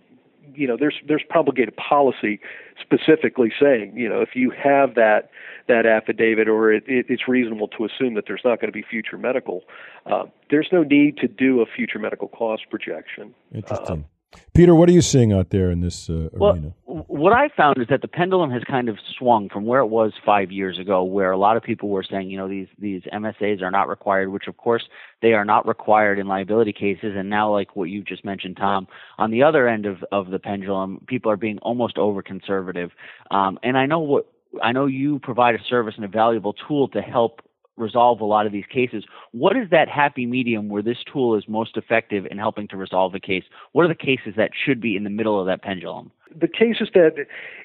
you 0.54 0.66
know, 0.66 0.76
there's 0.78 0.96
there's 1.06 1.22
promulgated 1.28 1.76
policy 1.76 2.40
specifically 2.80 3.52
saying, 3.60 3.96
you 3.96 4.08
know, 4.08 4.20
if 4.20 4.30
you 4.34 4.50
have 4.50 4.94
that 4.94 5.30
that 5.66 5.84
affidavit 5.84 6.48
or 6.48 6.72
it, 6.72 6.84
it, 6.86 7.06
it's 7.08 7.28
reasonable 7.28 7.68
to 7.68 7.84
assume 7.84 8.14
that 8.14 8.24
there's 8.26 8.40
not 8.44 8.60
going 8.60 8.72
to 8.72 8.72
be 8.72 8.82
future 8.82 9.18
medical, 9.18 9.62
uh, 10.06 10.24
there's 10.50 10.68
no 10.72 10.82
need 10.82 11.18
to 11.18 11.28
do 11.28 11.60
a 11.60 11.66
future 11.66 11.98
medical 11.98 12.28
cost 12.28 12.62
projection. 12.70 13.34
Interesting. 13.52 14.04
Uh, 14.04 14.17
Peter, 14.54 14.74
what 14.74 14.88
are 14.88 14.92
you 14.92 15.00
seeing 15.00 15.32
out 15.32 15.50
there 15.50 15.70
in 15.70 15.80
this 15.80 16.10
uh, 16.10 16.28
well, 16.32 16.52
arena? 16.52 16.74
What 16.84 17.32
I 17.32 17.48
found 17.56 17.78
is 17.78 17.86
that 17.88 18.02
the 18.02 18.08
pendulum 18.08 18.50
has 18.50 18.62
kind 18.64 18.88
of 18.88 18.98
swung 19.16 19.48
from 19.48 19.64
where 19.64 19.80
it 19.80 19.86
was 19.86 20.12
five 20.24 20.50
years 20.50 20.78
ago, 20.78 21.04
where 21.04 21.30
a 21.30 21.38
lot 21.38 21.56
of 21.56 21.62
people 21.62 21.88
were 21.88 22.02
saying, 22.02 22.28
you 22.28 22.36
know, 22.36 22.48
these 22.48 22.66
these 22.78 23.02
MSAs 23.12 23.62
are 23.62 23.70
not 23.70 23.88
required, 23.88 24.30
which 24.30 24.48
of 24.48 24.56
course 24.56 24.82
they 25.22 25.32
are 25.32 25.44
not 25.44 25.66
required 25.66 26.18
in 26.18 26.26
liability 26.26 26.72
cases. 26.72 27.14
And 27.16 27.30
now, 27.30 27.52
like 27.52 27.76
what 27.76 27.84
you 27.84 28.02
just 28.02 28.24
mentioned, 28.24 28.56
Tom, 28.56 28.88
on 29.16 29.30
the 29.30 29.42
other 29.44 29.68
end 29.68 29.86
of 29.86 30.04
of 30.12 30.30
the 30.30 30.38
pendulum, 30.38 31.04
people 31.06 31.30
are 31.30 31.36
being 31.36 31.58
almost 31.58 31.96
over 31.96 32.22
conservative. 32.22 32.90
Um, 33.30 33.58
and 33.62 33.78
I 33.78 33.86
know 33.86 34.00
what 34.00 34.26
I 34.62 34.72
know 34.72 34.86
you 34.86 35.20
provide 35.20 35.54
a 35.54 35.62
service 35.68 35.94
and 35.96 36.04
a 36.04 36.08
valuable 36.08 36.52
tool 36.52 36.88
to 36.88 37.00
help 37.00 37.42
resolve 37.78 38.20
a 38.20 38.24
lot 38.24 38.46
of 38.46 38.52
these 38.52 38.66
cases. 38.66 39.04
What 39.32 39.56
is 39.56 39.70
that 39.70 39.88
happy 39.88 40.26
medium 40.26 40.68
where 40.68 40.82
this 40.82 40.98
tool 41.10 41.36
is 41.36 41.44
most 41.48 41.76
effective 41.76 42.26
in 42.30 42.38
helping 42.38 42.68
to 42.68 42.76
resolve 42.76 43.14
a 43.14 43.20
case? 43.20 43.44
What 43.72 43.84
are 43.84 43.88
the 43.88 43.94
cases 43.94 44.34
that 44.36 44.50
should 44.54 44.80
be 44.80 44.96
in 44.96 45.04
the 45.04 45.10
middle 45.10 45.40
of 45.40 45.46
that 45.46 45.62
pendulum? 45.62 46.10
The 46.38 46.48
cases 46.48 46.88
that 46.94 47.14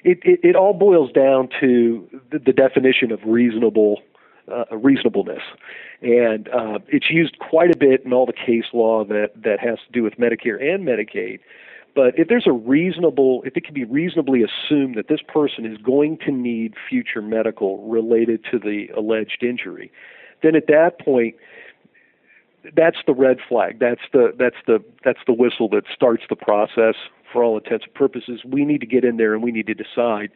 it, 0.04 0.18
it, 0.22 0.40
it 0.42 0.56
all 0.56 0.72
boils 0.72 1.12
down 1.12 1.48
to 1.60 2.08
the, 2.30 2.38
the 2.38 2.52
definition 2.52 3.12
of 3.12 3.20
reasonable 3.26 4.02
uh, 4.50 4.64
reasonableness, 4.76 5.42
and 6.02 6.48
uh, 6.48 6.78
it's 6.88 7.10
used 7.10 7.38
quite 7.38 7.74
a 7.74 7.76
bit 7.78 8.04
in 8.04 8.12
all 8.12 8.26
the 8.26 8.32
case 8.34 8.66
law 8.74 9.02
that 9.04 9.30
that 9.42 9.58
has 9.58 9.78
to 9.86 9.92
do 9.92 10.02
with 10.02 10.14
Medicare 10.18 10.62
and 10.62 10.86
Medicaid. 10.86 11.40
But 11.94 12.18
if 12.18 12.28
there's 12.28 12.46
a 12.46 12.52
reasonable, 12.52 13.42
if 13.44 13.56
it 13.56 13.64
can 13.64 13.74
be 13.74 13.84
reasonably 13.84 14.42
assumed 14.42 14.96
that 14.96 15.08
this 15.08 15.20
person 15.26 15.64
is 15.64 15.78
going 15.78 16.18
to 16.26 16.32
need 16.32 16.74
future 16.88 17.22
medical 17.22 17.78
related 17.86 18.44
to 18.50 18.58
the 18.58 18.88
alleged 18.96 19.42
injury, 19.42 19.92
then 20.42 20.56
at 20.56 20.66
that 20.66 20.98
point, 20.98 21.36
that's 22.76 22.96
the 23.06 23.14
red 23.14 23.38
flag. 23.48 23.78
That's 23.78 24.00
the 24.12 24.32
that's 24.36 24.56
the 24.66 24.82
that's 25.04 25.20
the 25.26 25.32
whistle 25.32 25.68
that 25.70 25.84
starts 25.94 26.24
the 26.28 26.36
process. 26.36 26.94
For 27.32 27.42
all 27.42 27.58
intents 27.58 27.84
and 27.84 27.94
purposes, 27.94 28.40
we 28.44 28.64
need 28.64 28.80
to 28.80 28.86
get 28.86 29.04
in 29.04 29.16
there 29.16 29.34
and 29.34 29.42
we 29.42 29.50
need 29.50 29.66
to 29.66 29.74
decide 29.74 30.30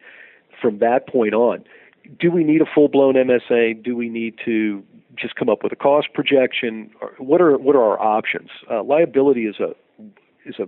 from 0.61 0.79
that 0.79 1.07
point 1.07 1.33
on. 1.33 1.63
Do 2.19 2.31
we 2.31 2.43
need 2.43 2.61
a 2.61 2.65
full 2.65 2.87
blown 2.87 3.15
MSA? 3.15 3.83
Do 3.83 3.95
we 3.95 4.09
need 4.09 4.35
to 4.45 4.83
just 5.15 5.35
come 5.35 5.49
up 5.49 5.63
with 5.63 5.71
a 5.71 5.75
cost 5.75 6.13
projection? 6.13 6.91
What 7.17 7.41
are 7.41 7.57
what 7.57 7.75
are 7.75 7.83
our 7.83 7.99
options? 7.99 8.49
Uh, 8.69 8.83
liability 8.83 9.45
is 9.45 9.55
a 9.59 9.75
is 10.45 10.55
a 10.59 10.67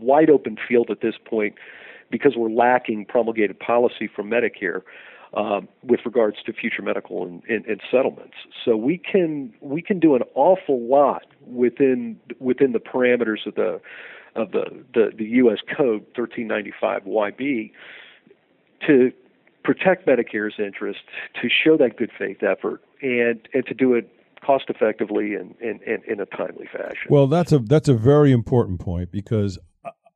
wide 0.00 0.30
open 0.30 0.56
field 0.68 0.90
at 0.90 1.00
this 1.00 1.14
point 1.24 1.54
because 2.10 2.34
we're 2.36 2.50
lacking 2.50 3.06
promulgated 3.06 3.58
policy 3.58 4.08
from 4.14 4.30
Medicare 4.30 4.82
um, 5.34 5.68
with 5.82 6.00
regards 6.04 6.36
to 6.44 6.52
future 6.52 6.82
medical 6.82 7.24
and, 7.24 7.42
and, 7.48 7.64
and, 7.66 7.80
settlements. 7.90 8.34
So 8.64 8.76
we 8.76 8.98
can 8.98 9.52
we 9.60 9.80
can 9.80 9.98
do 9.98 10.14
an 10.14 10.22
awful 10.34 10.80
lot 10.86 11.24
within 11.46 12.20
within 12.38 12.72
the 12.72 12.78
parameters 12.78 13.46
of 13.46 13.54
the 13.54 13.80
of 14.34 14.52
the 14.52 14.84
the, 14.92 15.10
the 15.16 15.24
U.S. 15.24 15.58
Code 15.66 16.04
1395 16.14 17.04
YB 17.04 17.72
to 18.86 19.12
protect 19.64 20.06
Medicare's 20.06 20.54
interest, 20.58 21.00
to 21.40 21.48
show 21.48 21.76
that 21.78 21.96
good 21.96 22.10
faith 22.18 22.42
effort, 22.42 22.82
and 23.00 23.48
and 23.54 23.64
to 23.66 23.74
do 23.74 23.94
it 23.94 24.10
cost 24.44 24.64
effectively 24.68 25.34
and, 25.34 25.54
and, 25.62 25.80
and 25.82 26.04
in 26.04 26.20
a 26.20 26.26
timely 26.26 26.66
fashion. 26.66 27.06
Well, 27.08 27.26
that's 27.26 27.52
a 27.52 27.58
that's 27.60 27.88
a 27.88 27.94
very 27.94 28.32
important 28.32 28.80
point 28.80 29.12
because 29.12 29.58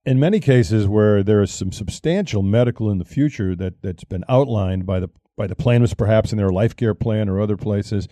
in 0.07 0.21
many 0.21 0.39
cases 0.39 0.87
where 0.87 1.23
there 1.23 1.43
is 1.43 1.51
some 1.51 1.73
substantial 1.73 2.43
medical 2.43 2.91
in 2.91 2.99
the 2.99 3.05
future 3.05 3.57
that 3.57 3.83
that's 3.83 4.05
been 4.05 4.25
outlined 4.29 4.87
by 4.87 5.01
the 5.01 5.11
by 5.37 5.47
the 5.47 5.57
plaintiffs, 5.57 5.93
perhaps 5.93 6.33
in 6.33 6.39
their 6.39 6.51
life 6.51 6.75
care 6.75 6.95
plan 6.95 7.29
or 7.29 7.41
other 7.41 7.59
places. 7.59 8.09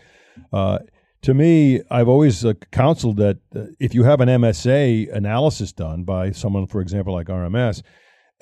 Uh, 0.52 0.78
to 1.22 1.32
me, 1.32 1.80
I've 1.90 2.08
always 2.08 2.44
uh, 2.44 2.52
counseled 2.70 3.16
that 3.16 3.38
uh, 3.56 3.66
if 3.80 3.94
you 3.94 4.02
have 4.04 4.20
an 4.20 4.28
MSA 4.28 5.10
analysis 5.10 5.72
done 5.72 6.04
by 6.04 6.32
someone, 6.32 6.66
for 6.66 6.82
example, 6.82 7.14
like 7.14 7.28
RMS, 7.28 7.82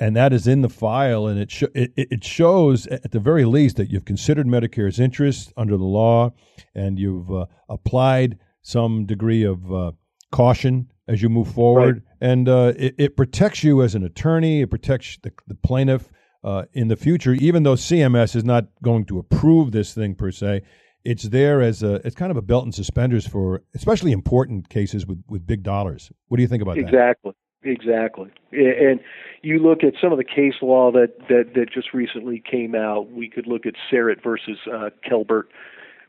and 0.01 0.17
that 0.17 0.33
is 0.33 0.49
in 0.49 0.63
the 0.63 0.69
file, 0.69 1.29
and 1.29 1.39
it, 1.39 1.53
sh- 1.53 1.63
it, 1.77 1.93
it 1.97 2.25
shows 2.25 2.89
at 2.89 3.13
the 3.13 3.21
very 3.21 3.45
least 3.45 3.77
that 3.77 3.89
you've 3.89 4.05
considered 4.05 4.49
Medicare's 4.49 4.99
interest 4.99 5.53
under 5.57 5.77
the 5.77 5.85
law, 5.85 6.33
and 6.75 6.99
you've 6.99 7.31
uh, 7.31 7.47
applied 7.69 8.37
some 8.63 9.07
degree 9.07 9.45
of 9.45 9.73
uh, 9.73 9.93
caution 10.33 10.91
as 11.09 11.23
you 11.23 11.29
move 11.29 11.53
forward, 11.53 12.03
right. 12.21 12.31
and 12.31 12.49
uh, 12.49 12.73
it, 12.77 12.95
it, 12.99 13.17
protects 13.17 13.65
you 13.65 13.83
as 13.83 13.95
an 13.95 14.05
attorney. 14.05 14.63
It 14.63 14.71
protects 14.71 15.19
the, 15.23 15.33
the 15.47 15.55
plaintiff 15.55 16.09
uh, 16.45 16.65
in 16.73 16.89
the 16.89 16.97
future, 16.97 17.33
even 17.35 17.63
though 17.63 17.75
CMS 17.75 18.37
is 18.37 18.45
not 18.45 18.67
going 18.83 19.05
to 19.07 19.19
approve 19.19 19.73
this 19.73 19.95
thing 19.95 20.15
per 20.15 20.31
se. 20.31 20.63
It's 21.05 21.25
there 21.25 21.61
as 21.61 21.83
a 21.83 21.95
it's 22.07 22.15
kind 22.15 22.31
of 22.31 22.37
a 22.37 22.43
belt 22.43 22.65
and 22.65 22.75
suspenders 22.75 23.27
for 23.27 23.63
especially 23.75 24.13
important 24.13 24.69
cases 24.69 25.05
with, 25.05 25.23
with 25.29 25.45
big 25.45 25.65
dollars. 25.65 26.13
What 26.29 26.37
do 26.37 26.43
you 26.43 26.49
think 26.49 26.63
about 26.63 26.79
exactly. 26.79 26.93
that? 26.93 26.99
Exactly. 27.01 27.33
Exactly. 27.65 28.31
And 28.51 29.01
you 29.43 29.59
look 29.59 29.85
at 29.85 29.95
some 30.01 30.11
of 30.11 30.19
the 30.19 30.25
case 30.25 30.55
law 30.63 30.91
that, 30.93 31.15
that, 31.29 31.53
that 31.55 31.71
just 31.73 31.95
recently 31.95 32.43
came 32.45 32.75
out. 32.75 33.11
We 33.13 33.29
could 33.29 33.47
look 33.47 33.67
at 33.67 33.75
Sarrett 33.91 34.23
versus 34.23 34.59
uh, 34.67 34.91
Kelbert, 35.09 35.45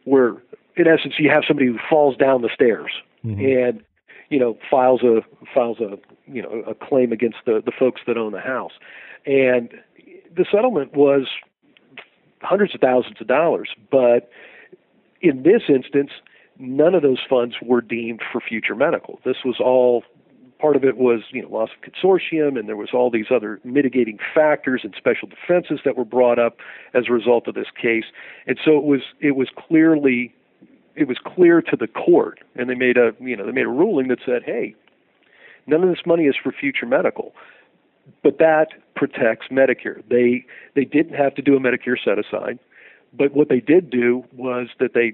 where 0.03 0.29
in 0.75 0.88
essence 0.88 1.15
you 1.19 1.29
have 1.29 1.43
somebody 1.47 1.67
who 1.67 1.77
falls 1.89 2.17
down 2.17 2.41
the 2.41 2.50
stairs 2.53 2.91
mm-hmm. 3.23 3.39
and 3.39 3.83
you 4.34 4.40
know, 4.40 4.58
files 4.70 5.04
a 5.04 5.22
files 5.54 5.78
a 5.80 6.00
you 6.25 6.42
know 6.42 6.63
a 6.66 6.74
claim 6.74 7.12
against 7.12 7.38
the 7.46 7.62
the 7.63 7.72
folks 7.72 8.02
that 8.08 8.18
own 8.18 8.32
the 8.32 8.40
house, 8.40 8.72
and 9.28 9.70
the 10.36 10.44
settlement 10.52 10.96
was 10.96 11.28
hundreds 12.42 12.74
of 12.74 12.82
thousands 12.82 13.22
of 13.22 13.28
dollars, 13.28 13.70
but 13.92 14.32
in 15.22 15.44
this 15.44 15.62
instance, 15.70 16.10
none 16.58 16.96
of 16.96 17.04
those 17.04 17.20
funds 17.30 17.58
were 17.62 17.80
deemed 17.80 18.22
for 18.32 18.42
future 18.42 18.74
medical. 18.74 19.20
This 19.24 19.38
was 19.46 19.58
all 19.60 20.04
part 20.60 20.75
of 20.75 20.84
it 20.84 20.98
was 20.98 21.22
you 21.30 21.44
know 21.44 21.50
loss 21.50 21.70
of 21.70 21.94
consortium 21.94 22.58
and 22.58 22.68
there 22.68 22.75
was 22.75 22.90
all 22.92 23.12
these 23.12 23.28
other 23.30 23.60
mitigating 23.63 24.18
factors 24.34 24.82
and 24.84 24.96
special 24.98 25.28
defenses 25.28 25.82
that 25.86 25.96
were 25.96 26.06
brought 26.06 26.40
up 26.40 26.58
as 26.96 27.04
a 27.08 27.12
result 27.12 27.48
of 27.48 27.54
this 27.54 27.68
case 27.80 28.06
and 28.48 28.58
so 28.63 28.78
it 28.78 28.84
was 28.84 29.02
it 29.20 29.36
was 29.36 29.50
clearly 29.68 30.34
it 30.95 31.07
was 31.07 31.17
clear 31.23 31.62
to 31.62 31.75
the 31.75 31.88
court, 31.88 32.39
and 32.55 32.69
they 32.69 32.75
made 32.75 32.97
a 32.97 33.12
you 33.19 33.35
know 33.35 33.45
they 33.45 33.51
made 33.51 33.65
a 33.65 33.69
ruling 33.69 34.07
that 34.09 34.19
said, 34.25 34.43
hey, 34.43 34.75
none 35.67 35.83
of 35.83 35.89
this 35.89 36.05
money 36.05 36.25
is 36.25 36.35
for 36.41 36.51
future 36.51 36.85
medical, 36.85 37.33
but 38.21 38.38
that 38.39 38.69
protects 38.95 39.47
Medicare. 39.51 40.03
They 40.09 40.45
they 40.75 40.85
didn't 40.85 41.15
have 41.15 41.35
to 41.35 41.41
do 41.41 41.55
a 41.55 41.59
Medicare 41.59 41.97
set 42.03 42.19
aside, 42.19 42.59
but 43.13 43.33
what 43.33 43.50
they 43.50 43.59
did 43.59 43.89
do 43.89 44.23
was 44.35 44.67
that 44.79 44.93
they 44.93 45.13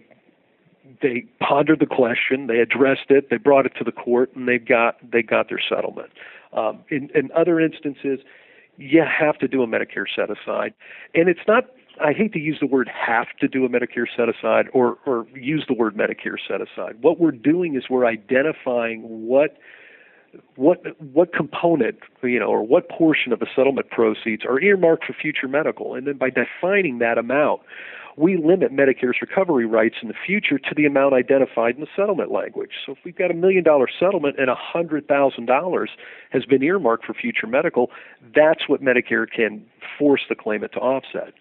they 1.02 1.26
pondered 1.40 1.80
the 1.80 1.86
question, 1.86 2.48
they 2.48 2.60
addressed 2.60 3.10
it, 3.10 3.30
they 3.30 3.38
brought 3.38 3.66
it 3.66 3.74
to 3.78 3.84
the 3.84 3.92
court, 3.92 4.32
and 4.36 4.48
they 4.48 4.58
got 4.58 4.98
they 5.12 5.22
got 5.22 5.50
their 5.50 5.62
settlement. 5.68 6.10
Um, 6.54 6.80
in, 6.90 7.10
in 7.14 7.30
other 7.36 7.60
instances, 7.60 8.20
you 8.78 9.04
have 9.04 9.38
to 9.38 9.48
do 9.48 9.62
a 9.62 9.68
Medicare 9.68 10.06
set 10.14 10.30
aside, 10.32 10.74
and 11.14 11.30
it's 11.30 11.46
not 11.48 11.66
I 12.02 12.14
hate 12.14 12.34
to 12.34 12.40
use 12.40 12.58
the 12.60 12.68
word 12.68 12.90
have 12.90 13.28
to 13.40 13.48
do 13.48 13.66
a 13.66 13.70
Medicare 13.70 14.06
set 14.16 14.30
aside 14.30 14.68
or, 14.74 14.98
or 15.06 15.28
use 15.34 15.66
the 15.68 15.74
word 15.74 15.96
Medicare 15.96 16.38
set 16.48 16.62
aside. 16.62 16.98
What 17.02 17.20
we're 17.20 17.32
doing 17.32 17.76
is 17.76 17.84
we're 17.90 18.06
identifying 18.06 19.02
what 19.04 19.58
what 20.56 20.84
what 21.00 21.34
component 21.34 21.98
you 22.22 22.40
know 22.40 22.46
or 22.46 22.62
what 22.62 22.88
portion 22.88 23.34
of 23.34 23.40
the 23.40 23.48
settlement 23.56 23.90
proceeds 23.90 24.46
are 24.46 24.60
earmarked 24.62 25.06
for 25.06 25.14
future 25.14 25.48
medical 25.48 25.96
and 25.96 26.06
then 26.06 26.18
by 26.18 26.30
defining 26.30 27.00
that 27.00 27.18
amount 27.18 27.62
we 28.20 28.36
limit 28.36 28.74
Medicare's 28.74 29.18
recovery 29.22 29.66
rights 29.66 29.96
in 30.02 30.10
the 30.10 30.14
future 30.14 30.60
to 30.60 30.76
the 30.76 30.86
amount 30.86 31.14
identified 31.14 31.76
in 31.76 31.82
the 31.82 31.88
settlement 31.96 32.32
language. 32.32 32.72
So 32.86 32.92
if 32.92 32.98
we've 33.06 33.16
got 33.16 33.32
a 33.32 33.34
million 33.34 33.64
dollar 33.64 33.88
settlement 33.98 34.36
and 34.38 34.50
a 34.50 34.56
hundred 34.56 35.08
thousand 35.08 35.46
dollars 35.46 35.90
has 36.32 36.44
been 36.44 36.62
earmarked 36.62 37.06
for 37.06 37.14
future 37.14 37.48
medical, 37.48 37.92
that's 38.36 38.68
what 38.68 38.82
Medicare 38.82 39.26
can 39.30 39.64
force 39.98 40.22
the 40.28 40.36
claimant 40.36 40.74
to 40.74 40.80
offset. 40.80 41.34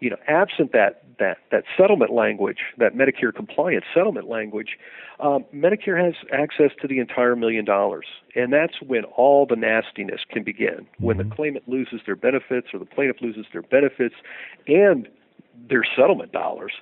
You 0.00 0.10
know, 0.10 0.16
absent 0.26 0.72
that 0.72 1.02
that 1.18 1.38
that 1.50 1.64
settlement 1.76 2.12
language, 2.12 2.58
that 2.78 2.94
Medicare 2.94 3.34
compliance 3.34 3.84
settlement 3.92 4.28
language, 4.28 4.78
um, 5.20 5.44
Medicare 5.52 6.02
has 6.02 6.14
access 6.32 6.70
to 6.80 6.88
the 6.88 6.98
entire 6.98 7.34
million 7.34 7.64
dollars, 7.64 8.06
and 8.34 8.52
that's 8.52 8.80
when 8.80 9.04
all 9.04 9.46
the 9.46 9.56
nastiness 9.56 10.20
can 10.30 10.44
begin. 10.44 10.86
When 10.98 11.18
mm-hmm. 11.18 11.28
the 11.28 11.34
claimant 11.34 11.68
loses 11.68 12.00
their 12.06 12.16
benefits 12.16 12.68
or 12.72 12.78
the 12.78 12.86
plaintiff 12.86 13.20
loses 13.20 13.46
their 13.52 13.62
benefits, 13.62 14.14
and 14.66 15.08
their 15.68 15.84
settlement 15.96 16.32
dollars. 16.32 16.72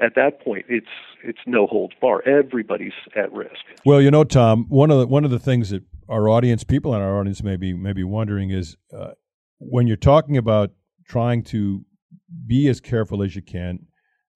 At 0.00 0.14
that 0.14 0.40
point, 0.44 0.66
it's 0.68 0.86
it's 1.24 1.40
no 1.44 1.66
holds 1.66 1.94
bar. 2.00 2.22
Everybody's 2.26 2.92
at 3.16 3.32
risk. 3.32 3.64
Well, 3.84 4.00
you 4.00 4.12
know, 4.12 4.22
Tom, 4.22 4.66
one 4.68 4.92
of 4.92 5.00
the 5.00 5.06
one 5.08 5.24
of 5.24 5.32
the 5.32 5.40
things 5.40 5.70
that 5.70 5.82
our 6.08 6.28
audience, 6.28 6.62
people 6.62 6.94
in 6.94 7.02
our 7.02 7.18
audience, 7.18 7.42
may 7.42 7.56
be 7.56 7.72
may 7.72 7.92
be 7.92 8.04
wondering 8.04 8.50
is 8.50 8.76
uh, 8.96 9.12
when 9.58 9.88
you're 9.88 9.96
talking 9.96 10.36
about 10.36 10.70
trying 11.08 11.42
to 11.42 11.84
be 12.46 12.68
as 12.68 12.80
careful 12.80 13.22
as 13.22 13.34
you 13.34 13.42
can. 13.42 13.86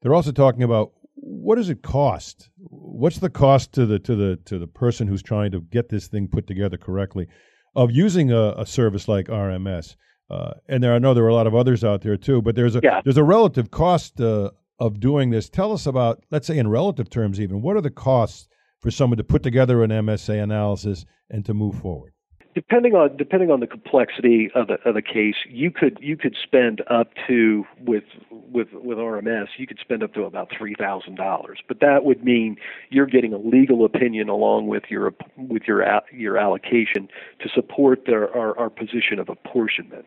They're 0.01 0.15
also 0.15 0.33
talking 0.33 0.63
about 0.63 0.93
what 1.15 1.57
does 1.57 1.69
it 1.69 1.83
cost? 1.83 2.51
What's 2.59 3.19
the 3.19 3.31
cost 3.31 3.73
to 3.75 3.87
the 3.87 3.99
to 4.01 4.17
the 4.17 4.37
to 4.47 4.59
the 4.59 4.67
person 4.67 5.07
who's 5.07 5.23
trying 5.23 5.53
to 5.53 5.61
get 5.61 5.89
this 5.89 6.09
thing 6.09 6.29
put 6.29 6.47
together 6.47 6.77
correctly 6.77 7.29
of 7.75 7.91
using 7.91 8.33
a, 8.33 8.55
a 8.57 8.67
service 8.67 9.09
like 9.09 9.27
RMS? 9.27 9.97
Uh, 10.31 10.55
and 10.69 10.83
there, 10.83 10.95
I 10.95 10.99
know 10.99 11.13
there 11.13 11.25
are 11.25 11.29
a 11.29 11.35
lot 11.35 11.47
of 11.47 11.55
others 11.55 11.85
out 11.85 12.01
there 12.01 12.17
too, 12.17 12.41
but 12.41 12.57
there's 12.57 12.75
a 12.75 12.81
yeah. 12.83 13.03
there's 13.05 13.19
a 13.19 13.25
relative 13.25 13.71
cost 13.71 14.21
uh, 14.21 14.51
of 14.79 14.99
doing 14.99 15.31
this. 15.31 15.49
Tell 15.49 15.73
us 15.73 15.87
about, 15.87 16.25
let's 16.31 16.47
say 16.47 16.59
in 16.59 16.69
relative 16.69 17.09
terms, 17.09 17.41
even 17.41 17.63
what 17.63 17.77
are 17.77 17.81
the 17.81 17.91
costs 17.91 18.49
for 18.81 18.91
someone 18.91 19.19
to 19.19 19.25
put 19.25 19.43
together 19.43 19.83
an 19.85 19.91
MSA 19.91 20.43
analysis 20.43 21.05
and 21.31 21.45
to 21.47 21.55
move 21.55 21.79
forward? 21.81 22.15
Depending 22.55 22.95
on 22.95 23.17
depending 23.17 23.51
on 23.51 23.61
the 23.61 23.67
complexity 23.67 24.51
of 24.55 24.67
the 24.67 24.75
of 24.89 24.95
the 24.95 25.03
case, 25.03 25.37
you 25.49 25.71
could 25.71 25.99
you 26.01 26.17
could 26.17 26.37
spend 26.43 26.83
up 26.89 27.11
to 27.27 27.65
with 27.81 28.05
with 28.31 28.69
with 28.73 28.99
RMS, 28.99 29.49
you 29.57 29.67
could 29.67 29.79
spend 29.79 30.03
up 30.03 30.13
to 30.15 30.25
about 30.25 30.51
three 30.57 30.75
thousand 30.79 31.17
dollars. 31.17 31.61
But 31.67 31.81
that 31.81 32.05
would 32.05 32.25
mean 32.25 32.57
you're 32.91 33.07
getting 33.07 33.33
a 33.33 33.39
legal 33.39 33.85
opinion 33.85 34.29
along 34.29 34.67
with 34.67 34.85
your 34.91 35.15
with 35.37 35.63
your 35.67 35.85
your 36.13 36.37
allocation 36.37 37.09
to 37.41 37.49
support 37.49 38.05
their 38.07 38.35
our, 38.37 38.57
our 38.59 38.71
position 38.71 39.19
of 39.19 39.29
apportionment. 39.29 40.05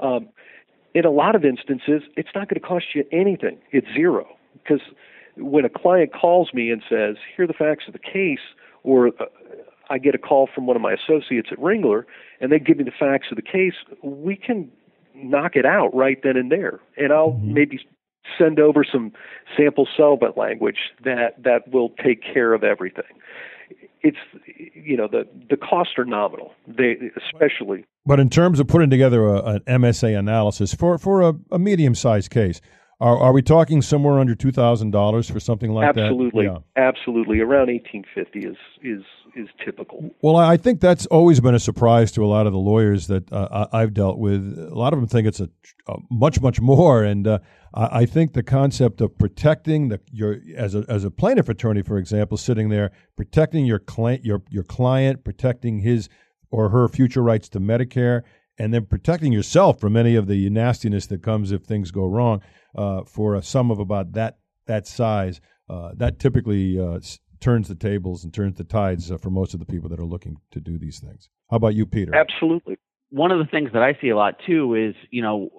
Um, 0.00 0.28
in 0.94 1.04
a 1.04 1.10
lot 1.10 1.34
of 1.34 1.44
instances, 1.44 2.02
it's 2.16 2.28
not 2.34 2.48
going 2.48 2.60
to 2.60 2.66
cost 2.66 2.86
you 2.94 3.04
anything. 3.12 3.58
It's 3.70 3.86
zero 3.94 4.26
because 4.62 4.80
when 5.36 5.64
a 5.64 5.70
client 5.70 6.12
calls 6.12 6.52
me 6.52 6.70
and 6.70 6.82
says, 6.88 7.16
"Here 7.36 7.44
are 7.44 7.48
the 7.48 7.54
facts 7.54 7.84
of 7.86 7.92
the 7.92 7.98
case," 7.98 8.40
or 8.82 9.08
uh, 9.08 9.24
I 9.92 9.98
get 9.98 10.14
a 10.14 10.18
call 10.18 10.48
from 10.54 10.66
one 10.66 10.74
of 10.74 10.82
my 10.82 10.94
associates 10.94 11.48
at 11.52 11.58
Ringler 11.58 12.04
and 12.40 12.50
they 12.50 12.58
give 12.58 12.78
me 12.78 12.84
the 12.84 12.92
facts 12.98 13.26
of 13.30 13.36
the 13.36 13.42
case, 13.42 13.74
we 14.02 14.36
can 14.36 14.70
knock 15.14 15.54
it 15.54 15.66
out 15.66 15.94
right 15.94 16.18
then 16.22 16.36
and 16.36 16.50
there. 16.50 16.80
And 16.96 17.12
I'll 17.12 17.32
mm-hmm. 17.32 17.54
maybe 17.54 17.80
send 18.38 18.58
over 18.58 18.84
some 18.90 19.12
sample 19.56 19.86
settlement 19.96 20.36
language 20.36 20.78
that 21.04 21.42
that 21.42 21.68
will 21.72 21.90
take 22.02 22.22
care 22.22 22.54
of 22.54 22.64
everything. 22.64 23.04
It's 24.00 24.16
you 24.74 24.96
know 24.96 25.08
the 25.08 25.28
the 25.48 25.56
costs 25.56 25.94
are 25.98 26.04
nominal. 26.04 26.52
They 26.66 26.96
especially. 27.16 27.84
But 28.04 28.18
in 28.18 28.30
terms 28.30 28.58
of 28.58 28.66
putting 28.66 28.90
together 28.90 29.26
a, 29.26 29.42
an 29.42 29.60
MSA 29.60 30.18
analysis 30.18 30.74
for 30.74 30.98
for 30.98 31.22
a, 31.22 31.34
a 31.52 31.58
medium 31.58 31.94
sized 31.94 32.30
case, 32.30 32.60
are, 33.00 33.16
are 33.18 33.32
we 33.32 33.42
talking 33.42 33.80
somewhere 33.82 34.18
under 34.18 34.34
two 34.34 34.50
thousand 34.50 34.90
dollars 34.90 35.30
for 35.30 35.38
something 35.38 35.72
like 35.72 35.88
absolutely, 35.88 36.46
that? 36.46 36.62
Absolutely, 36.76 37.38
absolutely. 37.38 37.40
Around 37.40 37.70
eighteen 37.70 38.04
fifty 38.12 38.40
is 38.40 38.56
is 38.82 39.02
is 39.34 39.48
typical. 39.64 40.10
Well, 40.22 40.36
I 40.36 40.56
think 40.56 40.80
that's 40.80 41.06
always 41.06 41.40
been 41.40 41.54
a 41.54 41.60
surprise 41.60 42.12
to 42.12 42.24
a 42.24 42.26
lot 42.26 42.46
of 42.46 42.52
the 42.52 42.58
lawyers 42.58 43.06
that 43.06 43.32
uh, 43.32 43.66
I've 43.72 43.94
dealt 43.94 44.18
with. 44.18 44.58
A 44.58 44.74
lot 44.74 44.92
of 44.92 44.98
them 44.98 45.08
think 45.08 45.26
it's 45.26 45.40
a, 45.40 45.48
a 45.88 45.96
much 46.10 46.40
much 46.40 46.60
more, 46.60 47.02
and 47.02 47.26
uh, 47.26 47.38
I 47.74 48.06
think 48.06 48.32
the 48.32 48.42
concept 48.42 49.00
of 49.00 49.16
protecting 49.18 49.88
the 49.88 50.00
your 50.10 50.38
as 50.56 50.74
a 50.74 50.84
as 50.88 51.04
a 51.04 51.10
plaintiff 51.10 51.48
attorney, 51.48 51.82
for 51.82 51.98
example, 51.98 52.36
sitting 52.36 52.68
there 52.68 52.92
protecting 53.16 53.64
your 53.64 53.78
client 53.78 54.24
your 54.24 54.42
your 54.50 54.64
client, 54.64 55.24
protecting 55.24 55.80
his 55.80 56.08
or 56.50 56.68
her 56.68 56.88
future 56.88 57.22
rights 57.22 57.48
to 57.50 57.60
Medicare, 57.60 58.22
and 58.58 58.74
then 58.74 58.86
protecting 58.86 59.32
yourself 59.32 59.80
from 59.80 59.96
any 59.96 60.14
of 60.14 60.26
the 60.26 60.48
nastiness 60.50 61.06
that 61.06 61.22
comes 61.22 61.50
if 61.50 61.62
things 61.62 61.90
go 61.90 62.04
wrong 62.04 62.42
uh, 62.76 63.02
for 63.04 63.34
a 63.34 63.42
sum 63.42 63.70
of 63.70 63.78
about 63.78 64.12
that 64.12 64.38
that 64.66 64.86
size, 64.86 65.40
uh, 65.68 65.92
that 65.96 66.18
typically 66.18 66.78
uh, 66.78 67.00
turns 67.42 67.68
the 67.68 67.74
tables 67.74 68.24
and 68.24 68.32
turns 68.32 68.56
the 68.56 68.64
tides 68.64 69.10
uh, 69.10 69.18
for 69.18 69.30
most 69.30 69.52
of 69.52 69.60
the 69.60 69.66
people 69.66 69.88
that 69.90 70.00
are 70.00 70.06
looking 70.06 70.38
to 70.52 70.60
do 70.60 70.78
these 70.78 71.00
things. 71.00 71.28
How 71.50 71.56
about 71.56 71.74
you, 71.74 71.84
Peter? 71.84 72.14
Absolutely. 72.14 72.78
One 73.10 73.30
of 73.30 73.38
the 73.38 73.44
things 73.44 73.70
that 73.74 73.82
I 73.82 73.98
see 74.00 74.08
a 74.08 74.16
lot 74.16 74.36
too 74.46 74.74
is 74.74 74.94
you 75.10 75.20
know 75.20 75.50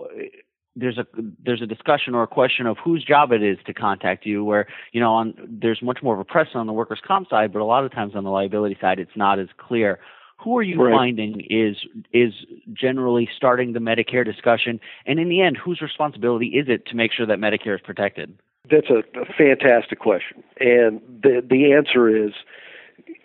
there's 0.75 0.97
a 0.97 1.05
there's 1.45 1.61
a 1.61 1.67
discussion 1.67 2.15
or 2.15 2.23
a 2.23 2.27
question 2.27 2.65
of 2.65 2.77
whose 2.83 3.03
job 3.03 3.31
it 3.31 3.43
is 3.43 3.57
to 3.67 3.73
contact 3.73 4.25
you 4.25 4.43
where 4.43 4.65
you 4.91 4.99
know 4.99 5.13
on 5.13 5.35
there's 5.47 5.81
much 5.83 5.99
more 6.01 6.15
of 6.15 6.19
a 6.19 6.25
press 6.25 6.47
on 6.55 6.65
the 6.65 6.73
workers 6.73 6.99
comp 7.05 7.29
side 7.29 7.53
but 7.53 7.61
a 7.61 7.65
lot 7.65 7.85
of 7.85 7.91
times 7.91 8.15
on 8.15 8.23
the 8.23 8.31
liability 8.31 8.75
side 8.81 8.97
it's 8.97 9.15
not 9.15 9.37
as 9.37 9.49
clear 9.59 9.99
who 10.43 10.57
are 10.57 10.63
you 10.63 10.81
right. 10.81 10.93
finding 10.93 11.41
is 11.49 11.77
is 12.11 12.33
generally 12.73 13.29
starting 13.35 13.73
the 13.73 13.79
Medicare 13.79 14.25
discussion? 14.25 14.79
And 15.05 15.19
in 15.19 15.29
the 15.29 15.41
end, 15.41 15.57
whose 15.57 15.81
responsibility 15.81 16.47
is 16.47 16.67
it 16.67 16.85
to 16.87 16.95
make 16.95 17.11
sure 17.13 17.25
that 17.25 17.39
Medicare 17.39 17.75
is 17.75 17.81
protected? 17.81 18.37
That's 18.69 18.89
a, 18.89 19.03
a 19.19 19.25
fantastic 19.37 19.99
question, 19.99 20.41
and 20.59 21.01
the 21.21 21.45
the 21.47 21.73
answer 21.73 22.07
is 22.07 22.31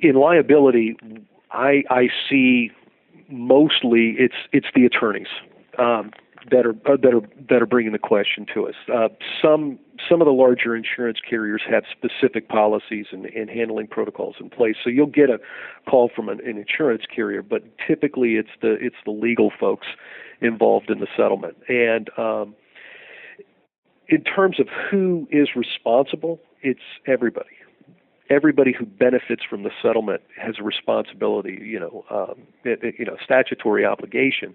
in 0.01 0.17
liability. 0.17 0.97
I 1.53 1.85
I 1.91 2.09
see 2.29 2.73
mostly 3.29 4.17
it's 4.19 4.35
it's 4.53 4.67
the 4.75 4.85
attorneys. 4.85 5.29
Um, 5.79 6.11
that 6.51 6.67
are 6.67 6.75
uh, 6.87 6.97
that 7.03 7.15
are 7.15 7.21
that 7.49 7.63
are 7.63 7.67
bringing 7.67 7.93
the 7.93 7.99
question 7.99 8.47
to 8.55 8.67
us. 8.67 8.75
Uh, 8.93 9.09
some 9.41 9.79
some 10.09 10.21
of 10.21 10.27
the 10.27 10.33
larger 10.33 10.75
insurance 10.75 11.19
carriers 11.21 11.63
have 11.69 11.85
specific 11.91 12.49
policies 12.49 13.07
and, 13.13 13.27
and 13.27 13.51
handling 13.51 13.87
protocols 13.87 14.37
in 14.41 14.51
place. 14.51 14.77
So 14.83 14.91
you'll 14.91 15.07
get 15.07 15.31
a 15.31 15.39
call 15.89 16.11
from 16.15 16.29
an, 16.29 16.41
an 16.45 16.59
insurance 16.59 17.03
carrier, 17.15 17.43
but 17.43 17.63
typically 17.87 18.35
it's 18.35 18.51
the 18.61 18.73
it's 18.81 18.97
the 19.05 19.11
legal 19.11 19.53
folks 19.59 19.87
involved 20.41 20.91
in 20.91 21.01
the 21.01 21.09
settlement. 21.17 21.57
And 21.69 22.11
um, 22.19 22.55
in 24.09 24.23
terms 24.25 24.59
of 24.59 24.69
who 24.91 25.29
is 25.31 25.49
responsible, 25.55 26.41
it's 26.63 26.81
everybody 27.07 27.51
everybody 28.31 28.73
who 28.73 28.85
benefits 28.85 29.43
from 29.49 29.63
the 29.63 29.71
settlement 29.83 30.23
has 30.37 30.57
a 30.59 30.63
responsibility, 30.63 31.59
you 31.63 31.81
know, 31.81 32.05
um, 32.11 32.43
it, 32.65 32.83
it, 32.83 32.95
you 32.99 33.05
know, 33.05 33.17
statutory 33.25 33.85
obligation 33.85 34.55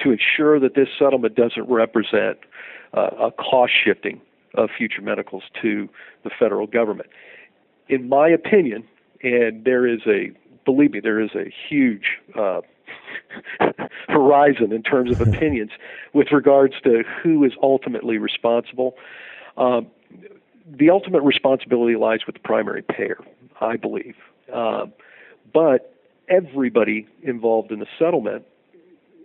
to 0.00 0.10
ensure 0.10 0.60
that 0.60 0.74
this 0.74 0.88
settlement 0.98 1.34
doesn't 1.34 1.68
represent 1.68 2.38
uh, 2.96 3.10
a 3.18 3.30
cost 3.32 3.72
shifting 3.84 4.20
of 4.54 4.70
future 4.76 5.02
medicals 5.02 5.42
to 5.60 5.88
the 6.24 6.30
federal 6.38 6.66
government. 6.66 7.08
In 7.88 8.08
my 8.08 8.28
opinion, 8.28 8.84
and 9.22 9.64
there 9.64 9.86
is 9.86 10.00
a 10.06 10.30
believe 10.64 10.92
me, 10.92 11.00
there 11.00 11.20
is 11.20 11.30
a 11.34 11.52
huge 11.68 12.18
uh, 12.38 12.60
horizon 14.08 14.72
in 14.72 14.82
terms 14.82 15.10
of 15.10 15.20
opinions 15.28 15.70
with 16.12 16.32
regards 16.32 16.74
to 16.84 17.02
who 17.22 17.44
is 17.44 17.52
ultimately 17.62 18.18
responsible. 18.18 18.94
Um, 19.56 19.88
the 20.66 20.90
ultimate 20.90 21.22
responsibility 21.22 21.96
lies 21.96 22.20
with 22.26 22.34
the 22.34 22.40
primary 22.40 22.82
payer, 22.82 23.18
I 23.60 23.76
believe. 23.76 24.14
Uh, 24.52 24.86
but 25.52 25.96
everybody 26.28 27.06
involved 27.22 27.72
in 27.72 27.80
the 27.80 27.86
settlement 27.98 28.44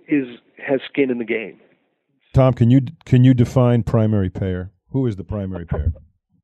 is 0.08 0.28
has 0.58 0.80
skin 0.90 1.10
in 1.12 1.18
the 1.18 1.26
game. 1.26 1.60
Tom, 2.34 2.54
can 2.54 2.70
you 2.70 2.82
can 3.06 3.24
you 3.24 3.34
define 3.34 3.84
primary 3.84 4.30
payer? 4.30 4.72
Who 4.90 5.08
is 5.08 5.16
the 5.16 5.24
primary 5.24 5.66
payer? 5.66 5.94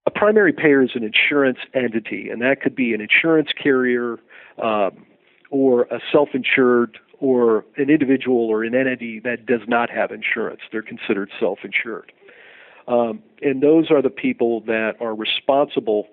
A 0.06 0.12
primary 0.12 0.54
payer 0.54 0.82
is 0.82 0.92
an 0.96 1.04
insurance 1.04 1.60
entity, 1.74 2.30
and 2.30 2.42
that 2.42 2.62
could 2.62 2.76
be 2.76 2.94
an 2.94 3.02
insurance 3.02 3.50
carrier, 3.62 4.18
um, 4.62 5.06
or 5.52 5.84
a 5.84 6.00
self-insured, 6.12 6.98
or 7.22 7.64
an 7.78 7.90
individual 7.90 8.48
or 8.50 8.66
an 8.66 8.76
entity 8.76 9.20
that 9.20 9.46
does 9.46 9.62
not 9.68 9.90
have 9.90 10.12
insurance. 10.12 10.60
They're 10.72 10.82
considered 10.82 11.30
self-insured, 11.40 12.12
um, 12.88 13.24
and 13.42 13.62
those 13.62 13.90
are 13.90 14.02
the 14.02 14.10
people 14.10 14.62
that 14.62 14.96
are 15.00 15.16
responsible 15.16 16.08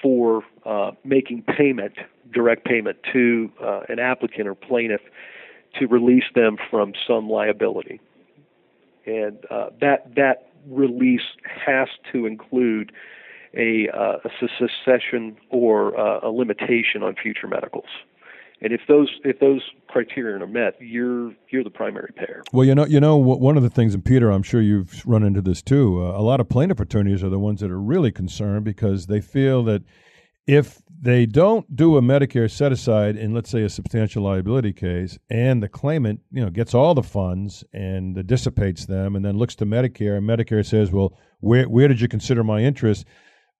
for 0.00 0.44
uh, 0.64 0.92
making 1.04 1.42
payment, 1.42 1.94
direct 2.32 2.64
payment 2.64 2.98
to 3.12 3.50
uh, 3.60 3.80
an 3.88 3.98
applicant 3.98 4.46
or 4.46 4.54
plaintiff 4.54 5.00
to 5.78 5.86
release 5.86 6.24
them 6.34 6.56
from 6.70 6.92
some 7.08 7.28
liability. 7.28 8.00
And 9.06 9.38
uh, 9.50 9.70
that 9.80 10.14
that 10.14 10.52
release 10.68 11.22
has 11.66 11.88
to 12.12 12.26
include 12.26 12.92
a, 13.54 13.88
uh, 13.88 14.18
a 14.24 14.48
secession 14.58 15.36
or 15.50 15.98
uh, 15.98 16.20
a 16.22 16.30
limitation 16.30 17.02
on 17.02 17.14
future 17.20 17.48
medicals. 17.48 17.88
And 18.62 18.72
if 18.72 18.80
those 18.86 19.08
if 19.24 19.40
those 19.40 19.60
criteria 19.88 20.36
are 20.36 20.46
met, 20.46 20.76
you're 20.80 21.34
you're 21.50 21.64
the 21.64 21.70
primary 21.70 22.12
payer. 22.14 22.44
Well, 22.52 22.64
you 22.64 22.76
know, 22.76 22.86
you 22.86 23.00
know, 23.00 23.16
one 23.16 23.56
of 23.56 23.64
the 23.64 23.70
things, 23.70 23.92
and 23.92 24.04
Peter, 24.04 24.30
I'm 24.30 24.44
sure 24.44 24.60
you've 24.60 25.04
run 25.04 25.24
into 25.24 25.42
this 25.42 25.62
too. 25.62 26.00
Uh, 26.00 26.16
a 26.16 26.22
lot 26.22 26.38
of 26.38 26.48
plaintiff 26.48 26.78
attorneys 26.78 27.24
are 27.24 27.28
the 27.28 27.40
ones 27.40 27.60
that 27.60 27.72
are 27.72 27.80
really 27.80 28.12
concerned 28.12 28.64
because 28.64 29.06
they 29.06 29.20
feel 29.20 29.64
that 29.64 29.82
if 30.46 30.80
they 31.00 31.26
don't 31.26 31.74
do 31.74 31.96
a 31.96 32.00
Medicare 32.00 32.48
set 32.48 32.70
aside 32.70 33.16
in, 33.16 33.34
let's 33.34 33.50
say, 33.50 33.62
a 33.62 33.68
substantial 33.68 34.22
liability 34.22 34.72
case, 34.72 35.18
and 35.28 35.60
the 35.60 35.68
claimant, 35.68 36.20
you 36.30 36.44
know, 36.44 36.50
gets 36.50 36.72
all 36.72 36.94
the 36.94 37.02
funds 37.02 37.64
and 37.72 38.24
dissipates 38.28 38.86
them, 38.86 39.16
and 39.16 39.24
then 39.24 39.36
looks 39.36 39.56
to 39.56 39.66
Medicare, 39.66 40.16
and 40.16 40.28
Medicare 40.28 40.64
says, 40.64 40.92
"Well, 40.92 41.18
where 41.40 41.68
where 41.68 41.88
did 41.88 42.00
you 42.00 42.06
consider 42.06 42.44
my 42.44 42.60
interest?" 42.60 43.06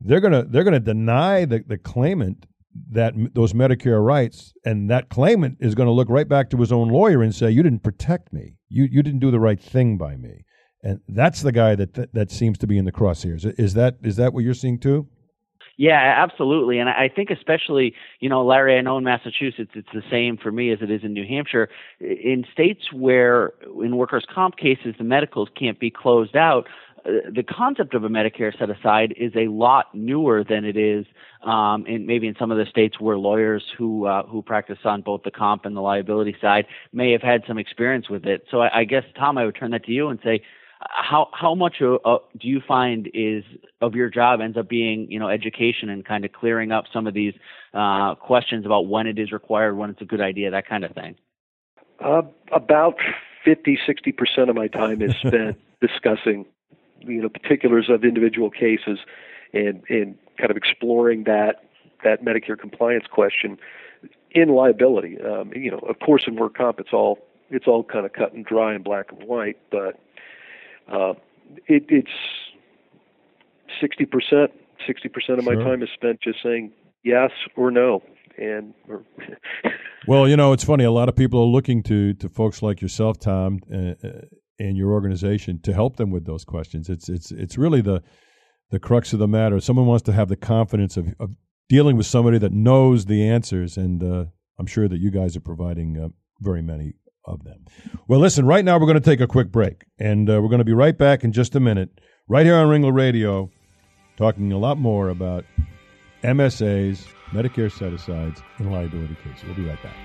They're 0.00 0.20
gonna 0.20 0.44
they're 0.44 0.64
gonna 0.64 0.78
deny 0.78 1.44
the, 1.44 1.64
the 1.66 1.78
claimant 1.78 2.46
that 2.90 3.14
those 3.35 3.52
Medicare 3.52 4.04
rights, 4.04 4.54
and 4.64 4.90
that 4.90 5.08
claimant 5.08 5.58
is 5.61 5.74
going 5.74 5.87
to 5.87 5.92
look 5.92 6.08
right 6.08 6.28
back 6.28 6.50
to 6.50 6.56
his 6.56 6.72
own 6.72 6.88
lawyer 6.88 7.22
and 7.22 7.35
say, 7.35 7.50
"You 7.50 7.62
didn't 7.62 7.82
protect 7.82 8.32
me. 8.32 8.56
You 8.68 8.88
you 8.90 9.02
didn't 9.02 9.20
do 9.20 9.30
the 9.30 9.40
right 9.40 9.61
thing 9.61 9.98
by 9.98 10.16
me." 10.16 10.44
And 10.82 11.00
that's 11.08 11.42
the 11.42 11.52
guy 11.52 11.76
that 11.76 12.12
that, 12.12 12.30
seems 12.30 12.58
to 12.58 12.66
be 12.66 12.76
in 12.76 12.85
the 12.85 12.92
crosshairs. 12.92 13.58
Is 13.58 13.74
that 13.74 13.98
is 14.02 14.16
that 14.16 14.32
what 14.32 14.42
you're 14.44 14.54
seeing 14.54 14.78
too? 14.78 15.06
Yeah, 15.78 16.14
absolutely. 16.18 16.78
And 16.78 16.88
I 16.88 17.08
think 17.14 17.30
especially, 17.30 17.94
you 18.20 18.28
know, 18.28 18.44
Larry, 18.44 18.76
I 18.76 18.82
know 18.82 18.98
in 18.98 19.04
Massachusetts 19.04 19.70
it's 19.74 19.88
the 19.94 20.02
same 20.11 20.37
for 20.37 20.52
me 20.52 20.70
as 20.70 20.78
it 20.82 20.90
is 20.90 21.00
in 21.02 21.12
New 21.12 21.26
Hampshire. 21.26 21.68
In 22.00 22.44
states 22.52 22.92
where 22.92 23.52
in 23.82 23.96
workers' 23.96 24.26
comp 24.32 24.56
cases 24.56 24.94
the 24.98 25.04
medicals 25.04 25.48
can't 25.58 25.80
be 25.80 25.90
closed 25.90 26.37
out, 26.37 26.66
uh, 27.04 27.11
the 27.35 27.42
concept 27.42 27.94
of 27.94 28.04
a 28.04 28.08
Medicare 28.08 28.56
set 28.56 28.70
aside 28.70 29.14
is 29.16 29.32
a 29.35 29.50
lot 29.50 29.87
newer 29.94 30.44
than 30.48 30.64
it 30.64 30.76
is 30.76 31.06
um, 31.44 31.87
in 31.87 32.07
maybe 32.07 32.26
in 32.26 32.35
some 32.38 32.50
of 32.50 32.59
the 32.59 32.66
states 32.66 33.00
where 33.00 33.16
lawyers 33.16 33.64
who 33.76 34.07
uh, 34.07 34.24
who 34.26 34.42
practice 34.42 34.78
on 34.85 35.02
both 35.02 35.22
the 35.24 35.31
comp 35.31 35.64
and 35.64 35.76
the 35.76 35.81
liability 35.81 36.37
side 36.40 36.66
may 36.92 37.12
have 37.12 37.22
had 37.22 37.42
some 37.46 37.59
experience 37.59 38.09
with 38.09 38.26
it. 38.26 38.44
So 38.50 38.61
I, 38.61 38.81
I 38.81 38.85
guess 38.85 39.05
Tom, 39.18 39.38
I 39.38 39.44
would 39.44 39.57
turn 39.57 39.72
that 39.72 39.85
to 39.85 39.92
you 39.92 40.09
and 40.09 40.18
say, 40.22 40.42
how 40.88 41.28
how 41.33 41.55
much 41.55 41.76
uh, 41.81 41.94
uh, 42.05 42.18
do 42.38 42.48
you 42.48 42.61
find 42.66 43.09
is 43.14 43.44
of 43.81 43.94
your 43.94 44.09
job 44.09 44.40
ends 44.40 44.57
up 44.57 44.68
being 44.68 45.11
you 45.11 45.18
know 45.18 45.28
education 45.28 45.88
and 45.88 46.05
kind 46.05 46.24
of 46.24 46.33
clearing 46.33 46.72
up 46.72 46.85
some 46.92 47.07
of 47.07 47.14
these 47.14 47.35
uh, 47.74 48.14
questions 48.16 48.66
about 48.66 48.87
when 48.87 49.07
it 49.07 49.18
is 49.18 49.33
required, 49.33 49.76
when 49.76 49.90
it's 49.90 50.00
a 50.00 50.07
good 50.07 50.20
idea, 50.20 50.50
that 50.50 50.66
kind 50.66 50.85
of 50.85 50.92
thing? 50.92 51.16
Uh, 52.05 52.22
about 52.52 52.96
50, 53.44 53.78
60 53.87 54.12
percent 54.12 54.50
of 54.50 54.57
my 54.57 54.68
time 54.68 55.02
is 55.02 55.14
spent 55.16 55.59
discussing 55.81 56.46
you 57.00 57.22
know 57.22 57.28
particulars 57.28 57.87
of 57.88 58.05
individual 58.05 58.50
cases 58.50 58.98
and 59.52 59.83
and 59.88 60.16
kind 60.42 60.50
of 60.50 60.57
exploring 60.57 61.22
that 61.24 61.62
that 62.02 62.24
Medicare 62.24 62.59
compliance 62.59 63.05
question 63.11 63.57
in 64.33 64.48
liability. 64.48 65.16
Um, 65.20 65.52
you 65.55 65.70
know, 65.70 65.78
of 65.78 66.00
course, 66.00 66.24
in 66.26 66.35
work 66.35 66.57
comp, 66.57 66.81
it's 66.81 66.92
all 66.92 67.18
it's 67.50 67.66
all 67.68 67.85
kind 67.85 68.05
of 68.05 68.12
cut 68.12 68.33
and 68.33 68.44
dry 68.44 68.74
and 68.74 68.83
black 68.83 69.12
and 69.12 69.22
white, 69.28 69.59
but 69.70 70.00
uh, 70.92 71.14
it, 71.68 71.85
it's 71.88 72.11
sixty 73.81 74.05
percent. 74.05 74.50
Sixty 74.85 75.09
percent 75.09 75.38
of 75.38 75.44
my 75.44 75.55
time 75.55 75.81
is 75.81 75.88
spent 75.94 76.20
just 76.20 76.42
saying 76.42 76.72
yes 77.05 77.31
or 77.57 77.70
no, 77.70 78.02
and. 78.37 78.74
Or 78.88 79.05
well, 80.09 80.26
you 80.28 80.37
know, 80.37 80.52
it's 80.52 80.64
funny. 80.64 80.83
A 80.83 80.90
lot 80.90 81.09
of 81.09 81.14
people 81.14 81.40
are 81.40 81.46
looking 81.46 81.85
to 81.85 82.14
to 82.14 82.28
folks 82.28 82.62
like 82.62 82.83
yourself, 82.83 83.20
Tom, 83.20 83.61
uh, 83.72 83.94
uh, 84.05 84.22
and 84.59 84.76
your 84.76 84.90
organization 84.90 85.61
to 85.61 85.72
help 85.72 85.96
them 85.96 86.11
with 86.11 86.26
those 86.26 86.44
questions. 86.44 86.88
It's 86.88 87.09
it's 87.09 87.31
it's 87.31 87.57
really 87.57 87.81
the 87.81 88.02
the 88.72 88.80
crux 88.80 89.12
of 89.12 89.20
the 89.20 89.28
matter. 89.28 89.61
Someone 89.61 89.87
wants 89.87 90.02
to 90.04 90.12
have 90.12 90.28
the 90.28 90.37
confidence 90.37 90.96
of, 90.96 91.14
of 91.20 91.37
dealing 91.68 91.96
with 91.96 92.06
somebody 92.06 92.38
that 92.38 92.52
knows 92.52 93.04
the 93.04 93.28
answers, 93.28 93.76
and 93.76 94.02
uh, 94.02 94.24
I'm 94.58 94.66
sure 94.66 94.88
that 94.88 94.98
you 94.98 95.11
guys 95.11 95.37
are 95.37 95.40
providing 95.40 95.98
uh, 95.98 96.08
very 96.40 96.62
many 96.62 96.94
of 97.26 97.44
them. 97.44 97.66
Well, 98.08 98.18
listen, 98.18 98.46
right 98.46 98.64
now 98.64 98.78
we're 98.78 98.87
going 98.87 98.94
to 98.94 99.00
take 99.00 99.20
a 99.20 99.26
quick 99.26 99.52
break, 99.52 99.85
and 99.98 100.28
uh, 100.28 100.40
we're 100.42 100.48
going 100.48 100.58
to 100.58 100.64
be 100.64 100.72
right 100.72 100.96
back 100.96 101.22
in 101.22 101.32
just 101.32 101.54
a 101.54 101.61
minute, 101.61 102.00
right 102.28 102.46
here 102.46 102.56
on 102.56 102.66
Ringler 102.66 102.94
Radio, 102.94 103.50
talking 104.16 104.52
a 104.52 104.58
lot 104.58 104.78
more 104.78 105.11
about 105.11 105.44
MSAs, 106.24 107.06
Medicare 107.30 107.70
set 107.70 107.92
asides, 107.92 108.40
and 108.56 108.72
liability 108.72 109.16
cases. 109.22 109.44
We'll 109.44 109.54
be 109.54 109.66
right 109.66 109.78
back. 109.82 109.96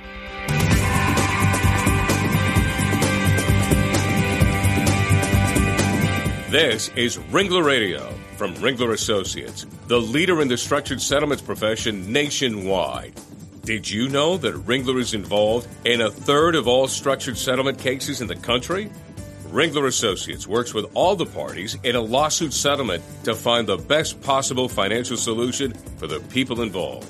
This 6.52 6.90
is 6.96 7.18
Ringler 7.18 7.64
Radio 7.64 8.17
from 8.38 8.54
Ringler 8.56 8.94
Associates, 8.94 9.66
the 9.88 10.00
leader 10.00 10.42
in 10.42 10.48
the 10.48 10.58
structured 10.58 11.02
settlements 11.02 11.42
profession 11.42 12.12
nationwide. 12.12 13.20
Did 13.64 13.90
you 13.90 14.10
know 14.10 14.38
that 14.38 14.54
Ringler 14.54 15.00
is 15.00 15.16
involved 15.16 15.68
in 15.86 16.02
a 16.02 16.12
third 16.12 16.56
of 16.56 16.68
all 16.68 16.88
structured 16.88 17.38
settlement 17.38 17.80
cases 17.80 18.22
in 18.22 18.28
the 18.28 18.36
country? 18.36 18.92
Ringler 19.48 19.88
Associates 19.88 20.46
works 20.46 20.74
with 20.74 20.86
all 20.94 21.16
the 21.16 21.26
parties 21.26 21.78
in 21.84 21.96
a 21.96 22.02
lawsuit 22.02 22.54
settlement 22.54 23.04
to 23.24 23.34
find 23.34 23.68
the 23.68 23.78
best 23.78 24.22
possible 24.22 24.70
financial 24.70 25.18
solution 25.18 25.74
for 25.98 26.06
the 26.06 26.20
people 26.30 26.62
involved. 26.62 27.10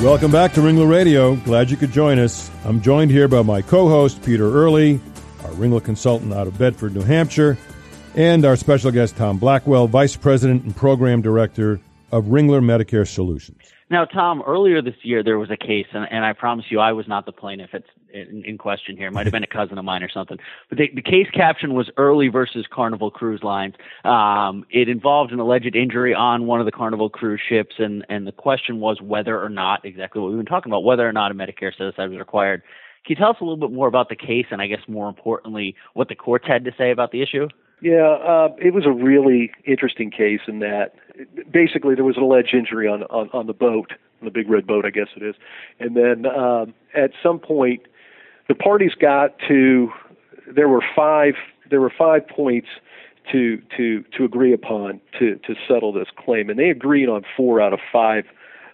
Welcome 0.02 0.30
back 0.30 0.52
to 0.52 0.60
Ringler 0.60 0.88
Radio. 0.88 1.36
Glad 1.36 1.70
you 1.70 1.76
could 1.76 1.90
join 1.90 2.18
us. 2.18 2.50
I'm 2.64 2.80
joined 2.82 3.10
here 3.10 3.28
by 3.28 3.42
my 3.42 3.62
co 3.62 3.88
host, 3.88 4.22
Peter 4.22 4.44
Early, 4.52 5.00
our 5.42 5.50
Ringler 5.52 5.82
consultant 5.82 6.32
out 6.34 6.46
of 6.46 6.56
Bedford, 6.58 6.94
New 6.94 7.02
Hampshire, 7.02 7.56
and 8.14 8.44
our 8.44 8.56
special 8.56 8.90
guest, 8.90 9.16
Tom 9.16 9.38
Blackwell, 9.38 9.88
Vice 9.88 10.14
President 10.14 10.64
and 10.64 10.76
Program 10.76 11.22
Director 11.22 11.80
of 12.12 12.26
Ringler 12.26 12.62
Medicare 12.62 13.08
Solutions. 13.08 13.58
Now, 13.88 14.04
Tom, 14.04 14.42
earlier 14.44 14.82
this 14.82 14.96
year 15.02 15.22
there 15.22 15.38
was 15.38 15.50
a 15.50 15.56
case, 15.56 15.86
and, 15.92 16.08
and 16.10 16.24
I 16.24 16.32
promise 16.32 16.66
you 16.70 16.80
I 16.80 16.90
was 16.90 17.06
not 17.06 17.24
the 17.24 17.30
plaintiff 17.30 17.70
it's 17.72 17.86
in, 18.12 18.44
in 18.44 18.58
question 18.58 18.96
here. 18.96 19.06
It 19.06 19.12
might 19.12 19.26
have 19.26 19.32
been 19.32 19.44
a 19.44 19.46
cousin 19.46 19.78
of 19.78 19.84
mine 19.84 20.02
or 20.02 20.08
something. 20.08 20.38
But 20.68 20.78
the, 20.78 20.90
the 20.92 21.02
case 21.02 21.28
caption 21.32 21.72
was 21.72 21.88
Early 21.96 22.26
versus 22.26 22.66
Carnival 22.68 23.12
Cruise 23.12 23.44
Lines. 23.44 23.74
Um, 24.04 24.66
it 24.70 24.88
involved 24.88 25.30
an 25.30 25.38
alleged 25.38 25.76
injury 25.76 26.14
on 26.14 26.46
one 26.46 26.58
of 26.58 26.66
the 26.66 26.72
Carnival 26.72 27.08
cruise 27.08 27.40
ships, 27.48 27.76
and, 27.78 28.04
and 28.08 28.26
the 28.26 28.32
question 28.32 28.80
was 28.80 29.00
whether 29.00 29.40
or 29.40 29.48
not, 29.48 29.84
exactly 29.84 30.20
what 30.20 30.30
we've 30.30 30.38
been 30.38 30.46
talking 30.46 30.72
about, 30.72 30.82
whether 30.82 31.08
or 31.08 31.12
not 31.12 31.30
a 31.30 31.34
Medicare 31.34 31.70
set 31.76 31.86
aside 31.86 32.10
was 32.10 32.18
required. 32.18 32.62
Can 33.04 33.14
you 33.14 33.16
tell 33.16 33.30
us 33.30 33.36
a 33.40 33.44
little 33.44 33.56
bit 33.56 33.70
more 33.70 33.86
about 33.86 34.08
the 34.08 34.16
case, 34.16 34.46
and 34.50 34.60
I 34.60 34.66
guess 34.66 34.80
more 34.88 35.08
importantly, 35.08 35.76
what 35.94 36.08
the 36.08 36.16
courts 36.16 36.46
had 36.48 36.64
to 36.64 36.72
say 36.76 36.90
about 36.90 37.12
the 37.12 37.22
issue? 37.22 37.46
Yeah, 37.80 38.08
uh, 38.08 38.48
it 38.58 38.72
was 38.72 38.86
a 38.86 38.90
really 38.90 39.52
interesting 39.64 40.10
case 40.10 40.40
in 40.48 40.60
that 40.60 40.94
basically 41.50 41.94
there 41.94 42.04
was 42.04 42.16
an 42.16 42.22
alleged 42.22 42.54
injury 42.54 42.88
on 42.88 43.02
on, 43.04 43.28
on 43.32 43.46
the 43.46 43.52
boat, 43.52 43.92
on 44.20 44.24
the 44.24 44.30
big 44.30 44.48
red 44.48 44.66
boat, 44.66 44.86
I 44.86 44.90
guess 44.90 45.08
it 45.14 45.22
is, 45.22 45.34
and 45.78 45.94
then 45.96 46.26
um, 46.26 46.72
at 46.94 47.10
some 47.22 47.38
point 47.38 47.82
the 48.48 48.54
parties 48.54 48.92
got 48.98 49.38
to 49.48 49.90
there 50.48 50.68
were 50.68 50.82
five 50.94 51.34
there 51.68 51.80
were 51.80 51.92
five 51.96 52.26
points 52.28 52.68
to 53.32 53.60
to 53.76 54.04
to 54.16 54.24
agree 54.24 54.54
upon 54.54 55.00
to 55.18 55.36
to 55.46 55.54
settle 55.68 55.92
this 55.92 56.08
claim, 56.16 56.48
and 56.48 56.58
they 56.58 56.70
agreed 56.70 57.08
on 57.08 57.24
four 57.36 57.60
out 57.60 57.74
of 57.74 57.80
five 57.92 58.24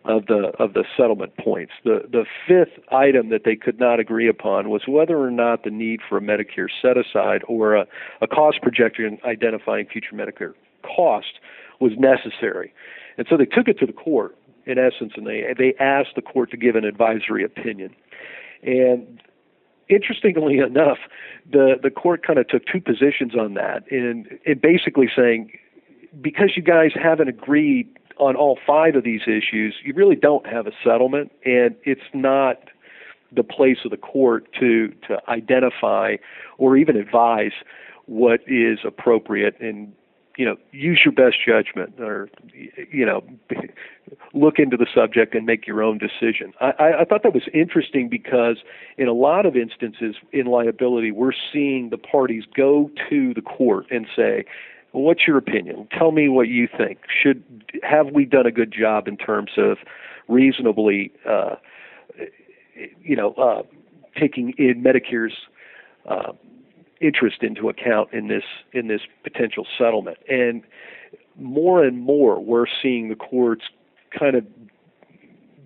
of 0.04 0.26
the 0.26 0.52
of 0.58 0.74
the 0.74 0.84
settlement 0.96 1.36
points. 1.36 1.72
The 1.84 2.02
the 2.10 2.24
fifth 2.46 2.82
item 2.90 3.28
that 3.30 3.42
they 3.44 3.56
could 3.56 3.78
not 3.78 4.00
agree 4.00 4.28
upon 4.28 4.70
was 4.70 4.82
whether 4.86 5.18
or 5.18 5.30
not 5.30 5.64
the 5.64 5.70
need 5.70 6.00
for 6.08 6.18
a 6.18 6.20
Medicare 6.20 6.68
set 6.80 6.96
aside 6.96 7.42
or 7.46 7.74
a, 7.76 7.86
a 8.20 8.26
cost 8.26 8.60
projection 8.62 9.18
identifying 9.24 9.86
future 9.86 10.14
Medicare 10.14 10.54
cost 10.82 11.38
was 11.80 11.92
necessary. 11.98 12.72
And 13.16 13.26
so 13.28 13.36
they 13.36 13.44
took 13.44 13.68
it 13.68 13.78
to 13.78 13.86
the 13.86 13.92
court 13.92 14.36
in 14.66 14.78
essence 14.78 15.12
and 15.16 15.26
they 15.26 15.44
they 15.56 15.74
asked 15.78 16.14
the 16.16 16.22
court 16.22 16.50
to 16.50 16.56
give 16.56 16.76
an 16.76 16.84
advisory 16.84 17.44
opinion. 17.44 17.94
And 18.62 19.20
interestingly 19.88 20.58
enough, 20.58 20.98
the 21.50 21.74
the 21.82 21.90
court 21.90 22.26
kind 22.26 22.38
of 22.38 22.48
took 22.48 22.66
two 22.66 22.80
positions 22.80 23.34
on 23.38 23.54
that, 23.54 23.84
and 23.90 24.26
basically 24.60 25.08
saying 25.14 25.52
because 26.20 26.50
you 26.56 26.62
guys 26.62 26.90
haven't 26.94 27.28
agreed 27.28 27.88
on 28.18 28.36
all 28.36 28.58
five 28.66 28.94
of 28.96 29.04
these 29.04 29.22
issues, 29.22 29.74
you 29.84 29.94
really 29.94 30.16
don't 30.16 30.46
have 30.46 30.66
a 30.66 30.72
settlement, 30.84 31.32
and 31.44 31.74
it's 31.84 32.00
not 32.12 32.58
the 33.34 33.42
place 33.42 33.78
of 33.84 33.90
the 33.90 33.96
court 33.96 34.46
to 34.60 34.88
to 35.08 35.18
identify 35.28 36.16
or 36.58 36.76
even 36.76 36.96
advise 36.96 37.52
what 38.06 38.40
is 38.46 38.80
appropriate. 38.84 39.58
And 39.60 39.92
you 40.36 40.44
know 40.44 40.56
use 40.70 41.00
your 41.04 41.12
best 41.12 41.36
judgment 41.46 41.94
or 41.98 42.28
you 42.90 43.04
know 43.04 43.22
look 44.34 44.58
into 44.58 44.76
the 44.76 44.86
subject 44.94 45.34
and 45.34 45.46
make 45.46 45.66
your 45.66 45.82
own 45.82 45.98
decision. 45.98 46.52
I, 46.60 46.92
I 47.00 47.04
thought 47.04 47.22
that 47.22 47.34
was 47.34 47.48
interesting 47.52 48.08
because 48.08 48.58
in 48.96 49.08
a 49.08 49.12
lot 49.12 49.46
of 49.46 49.56
instances 49.56 50.16
in 50.32 50.46
liability 50.46 51.10
we're 51.10 51.32
seeing 51.52 51.90
the 51.90 51.98
parties 51.98 52.44
go 52.56 52.90
to 53.10 53.34
the 53.34 53.42
court 53.42 53.86
and 53.90 54.06
say 54.16 54.44
what's 54.92 55.26
your 55.26 55.36
opinion 55.36 55.88
tell 55.96 56.12
me 56.12 56.28
what 56.28 56.48
you 56.48 56.68
think 56.76 56.98
should 57.22 57.42
have 57.82 58.08
we 58.12 58.24
done 58.24 58.46
a 58.46 58.52
good 58.52 58.72
job 58.72 59.08
in 59.08 59.16
terms 59.16 59.50
of 59.56 59.78
reasonably 60.28 61.10
uh, 61.28 61.56
you 63.02 63.16
know 63.16 63.32
uh, 63.34 63.62
taking 64.18 64.54
in 64.58 64.82
medicare's 64.82 65.34
uh, 66.08 66.32
interest 67.00 67.42
into 67.42 67.68
account 67.68 68.12
in 68.12 68.28
this 68.28 68.44
in 68.72 68.88
this 68.88 69.02
potential 69.22 69.66
settlement. 69.76 70.18
And 70.28 70.62
more 71.36 71.82
and 71.82 71.98
more, 71.98 72.40
we're 72.40 72.66
seeing 72.80 73.08
the 73.08 73.16
courts 73.16 73.64
kind 74.16 74.36
of 74.36 74.46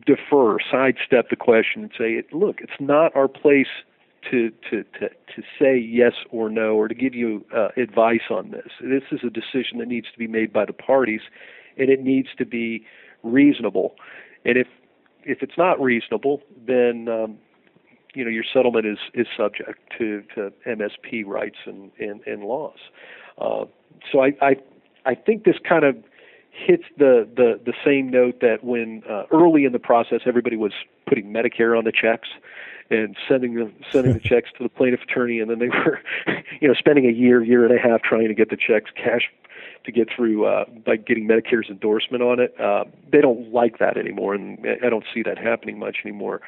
defer, 0.06 0.58
sidestep 0.70 1.30
the 1.30 1.36
question, 1.36 1.82
and 1.82 1.92
say, 1.96 2.22
"Look, 2.32 2.60
it's 2.60 2.80
not 2.80 3.14
our 3.14 3.28
place 3.28 3.66
to 4.30 4.50
to 4.70 4.84
to, 4.98 5.08
to 5.08 5.42
say 5.58 5.76
yes 5.76 6.12
or 6.30 6.48
no, 6.48 6.74
or 6.74 6.88
to 6.88 6.94
give 6.94 7.14
you 7.14 7.44
uh, 7.54 7.68
advice 7.76 8.28
on 8.30 8.50
this. 8.50 8.70
This 8.80 9.02
is 9.12 9.20
a 9.24 9.30
decision 9.30 9.78
that 9.78 9.88
needs 9.88 10.06
to 10.12 10.18
be 10.18 10.26
made 10.26 10.52
by 10.52 10.64
the 10.64 10.72
parties, 10.72 11.22
and 11.76 11.90
it 11.90 12.00
needs 12.00 12.28
to 12.38 12.46
be 12.46 12.84
reasonable. 13.22 13.94
And 14.44 14.56
if 14.56 14.68
if 15.24 15.42
it's 15.42 15.58
not 15.58 15.80
reasonable, 15.80 16.42
then 16.66 17.08
um, 17.08 17.38
you 18.14 18.24
know 18.24 18.30
your 18.30 18.44
settlement 18.52 18.86
is 18.86 18.98
is 19.14 19.26
subject 19.36 19.80
to, 19.98 20.22
to 20.34 20.52
MSP 20.66 21.24
rights 21.26 21.58
and 21.66 21.90
and, 21.98 22.20
and 22.26 22.44
laws. 22.44 22.78
Uh, 23.38 23.64
so 24.10 24.20
I, 24.20 24.32
I 24.40 24.56
I 25.04 25.14
think 25.14 25.44
this 25.44 25.56
kind 25.66 25.84
of 25.84 25.96
hits 26.50 26.84
the 26.96 27.28
the 27.36 27.60
the 27.64 27.74
same 27.84 28.08
note 28.10 28.40
that 28.40 28.64
when 28.64 29.02
uh, 29.08 29.24
early 29.32 29.64
in 29.64 29.72
the 29.72 29.78
process 29.78 30.20
everybody 30.26 30.56
was 30.56 30.72
putting 31.06 31.26
Medicare 31.32 31.76
on 31.76 31.84
the 31.84 31.92
checks 31.92 32.28
and 32.90 33.16
sending 33.28 33.54
them 33.54 33.74
sending 33.92 34.12
the 34.12 34.20
checks 34.20 34.50
to 34.56 34.62
the 34.62 34.68
plaintiff 34.68 35.00
attorney 35.02 35.40
and 35.40 35.50
then 35.50 35.58
they 35.58 35.68
were 35.68 36.00
you 36.60 36.68
know 36.68 36.74
spending 36.74 37.06
a 37.06 37.12
year 37.12 37.42
year 37.42 37.64
and 37.64 37.76
a 37.76 37.80
half 37.80 38.02
trying 38.02 38.28
to 38.28 38.34
get 38.34 38.50
the 38.50 38.56
checks 38.56 38.90
cash 38.96 39.30
to 39.84 39.92
get 39.92 40.08
through 40.14 40.44
uh 40.44 40.64
by 40.84 40.96
getting 40.96 41.26
Medicare's 41.26 41.68
endorsement 41.68 42.22
on 42.22 42.40
it 42.40 42.58
uh 42.60 42.84
they 43.10 43.20
don't 43.20 43.52
like 43.52 43.78
that 43.78 43.96
anymore 43.96 44.34
and 44.34 44.58
I 44.84 44.88
don't 44.88 45.04
see 45.14 45.22
that 45.22 45.38
happening 45.38 45.78
much 45.78 45.98
anymore 46.04 46.40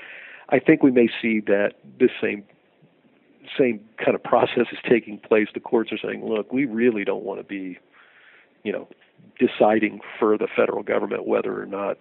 I 0.48 0.58
think 0.58 0.82
we 0.82 0.90
may 0.90 1.08
see 1.20 1.40
that 1.40 1.74
this 1.98 2.10
same 2.22 2.44
same 3.58 3.80
kind 4.02 4.14
of 4.14 4.22
process 4.22 4.66
is 4.72 4.78
taking 4.88 5.18
place. 5.18 5.48
The 5.54 5.60
courts 5.60 5.90
are 5.92 5.98
saying, 5.98 6.24
look, 6.24 6.52
we 6.52 6.64
really 6.64 7.04
don't 7.04 7.24
want 7.24 7.40
to 7.40 7.44
be, 7.44 7.78
you 8.62 8.72
know, 8.72 8.88
deciding 9.38 10.00
for 10.18 10.36
the 10.36 10.48
federal 10.56 10.82
government 10.82 11.26
whether 11.26 11.60
or 11.60 11.66
not 11.66 11.98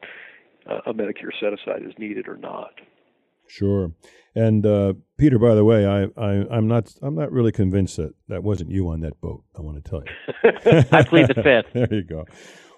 uh, 0.70 0.80
a 0.86 0.94
Medicare 0.94 1.32
set 1.40 1.54
aside 1.54 1.84
is 1.86 1.94
needed 1.98 2.28
or 2.28 2.38
not. 2.38 2.72
Sure. 3.48 3.92
And 4.38 4.68
uh, 4.68 4.94
Peter, 5.18 5.40
by 5.40 5.56
the 5.56 5.66
way, 5.66 5.88
I, 5.88 6.04
I 6.16 6.58
am 6.58 6.68
not 6.68 6.94
I'm 7.02 7.16
not 7.16 7.32
really 7.32 7.52
convinced 7.52 7.98
that 7.98 8.14
that 8.28 8.44
wasn't 8.44 8.70
you 8.70 8.88
on 8.90 9.00
that 9.00 9.20
boat. 9.20 9.44
I 9.58 9.62
want 9.62 9.84
to 9.84 9.90
tell 9.90 10.04
you. 10.04 10.84
I 10.92 11.04
plead 11.04 11.28
the 11.28 11.42
fifth. 11.42 11.66
there 11.74 11.92
you 11.92 12.04
go. 12.04 12.26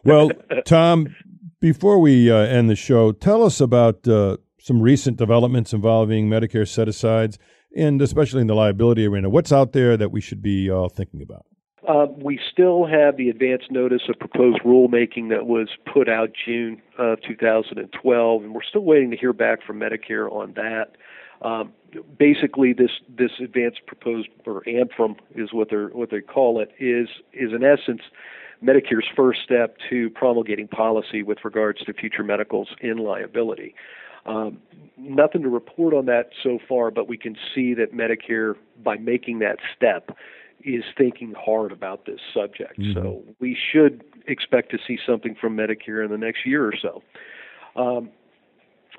Well, 0.06 0.32
Tom, 0.64 1.14
before 1.60 2.00
we 2.00 2.32
uh, 2.32 2.38
end 2.38 2.70
the 2.70 2.78
show, 2.78 3.12
tell 3.12 3.44
us 3.44 3.60
about 3.60 4.08
uh, 4.08 4.38
some 4.58 4.82
recent 4.82 5.18
developments 5.18 5.74
involving 5.74 6.30
Medicare 6.30 6.66
set 6.66 6.88
asides, 6.88 7.38
and 7.76 8.02
especially 8.02 8.40
in 8.40 8.48
the 8.48 8.56
liability 8.56 9.06
arena. 9.06 9.30
What's 9.30 9.52
out 9.52 9.74
there 9.74 9.98
that 9.98 10.12
we 10.14 10.22
should 10.22 10.42
be 10.42 10.72
uh, 10.72 10.88
thinking 10.88 11.22
about? 11.22 11.46
Uh, 11.86 12.06
we 12.24 12.40
still 12.52 12.86
have 12.86 13.18
the 13.18 13.28
advance 13.30 13.64
notice 13.70 14.04
of 14.08 14.18
proposed 14.18 14.62
rulemaking 14.64 15.30
that 15.30 15.46
was 15.46 15.68
put 15.92 16.08
out 16.08 16.30
June 16.46 16.82
uh, 16.98 17.16
2012, 17.28 18.44
and 18.44 18.54
we're 18.54 18.64
still 18.64 18.86
waiting 18.86 19.12
to 19.12 19.18
hear 19.18 19.34
back 19.34 19.60
from 19.66 19.80
Medicare 19.80 20.32
on 20.32 20.54
that. 20.56 20.96
Um, 21.42 21.74
basically, 22.18 22.74
this 22.74 22.92
this 23.08 23.32
advance 23.40 23.76
proposed 23.86 24.30
or 24.46 24.62
ANPRM 24.64 25.16
is 25.36 25.54
what 25.54 25.70
they 25.70 25.78
what 25.78 26.10
they 26.12 26.22
call 26.22 26.60
it 26.60 26.72
is 26.80 27.08
is 27.34 27.54
in 27.54 27.64
essence 27.64 28.02
Medicare's 28.64 29.08
first 29.16 29.42
step 29.44 29.78
to 29.90 30.10
promulgating 30.10 30.68
policy 30.68 31.24
with 31.24 31.40
regards 31.44 31.80
to 31.86 31.94
future 31.94 32.24
medicals 32.24 32.70
in 32.82 32.98
liability. 32.98 33.74
Um, 34.26 34.60
nothing 34.98 35.44
to 35.44 35.50
report 35.50 35.94
on 35.94 36.06
that 36.08 36.32
so 36.44 36.60
far, 36.68 36.92
but 36.92 37.08
we 37.08 37.18
can 37.18 37.38
see 37.56 37.74
that 37.76 37.94
Medicare, 37.94 38.56
by 38.84 38.98
making 38.98 39.40
that 39.40 39.58
step, 39.76 40.18
is 40.64 40.84
thinking 40.98 41.34
hard 41.34 41.72
about 41.72 42.06
this 42.06 42.20
subject. 42.34 42.78
Mm-hmm. 42.80 43.00
So 43.00 43.24
we 43.40 43.58
should 43.72 44.04
expect 44.28 44.72
to 44.72 44.78
see 44.86 45.00
something 45.08 45.36
from 45.40 45.56
Medicare 45.56 46.04
in 46.04 46.12
the 46.12 46.18
next 46.18 46.46
year 46.46 46.66
or 46.66 46.74
so. 46.80 47.02
Um, 47.76 48.10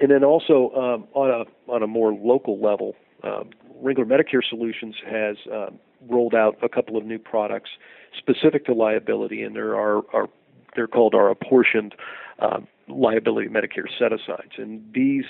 and 0.01 0.11
then 0.11 0.25
also 0.25 0.71
um, 0.75 1.09
on 1.15 1.31
a 1.31 1.71
on 1.71 1.83
a 1.83 1.87
more 1.87 2.13
local 2.13 2.59
level, 2.61 2.95
um, 3.23 3.51
Ringler 3.83 4.07
Medicare 4.07 4.43
Solutions 4.49 4.97
has 5.07 5.37
uh, 5.53 5.71
rolled 6.09 6.35
out 6.35 6.57
a 6.63 6.69
couple 6.69 6.97
of 6.97 7.05
new 7.05 7.19
products 7.19 7.71
specific 8.17 8.65
to 8.67 8.75
liability, 8.75 9.43
and 9.43 9.55
there 9.55 9.77
are, 9.77 10.03
are 10.15 10.29
they're 10.75 10.87
called 10.87 11.15
our 11.15 11.31
apportioned 11.31 11.95
uh, 12.39 12.61
liability 12.89 13.49
Medicare 13.49 13.89
set 13.99 14.13
asides. 14.13 14.53
And 14.57 14.83
these 14.95 15.25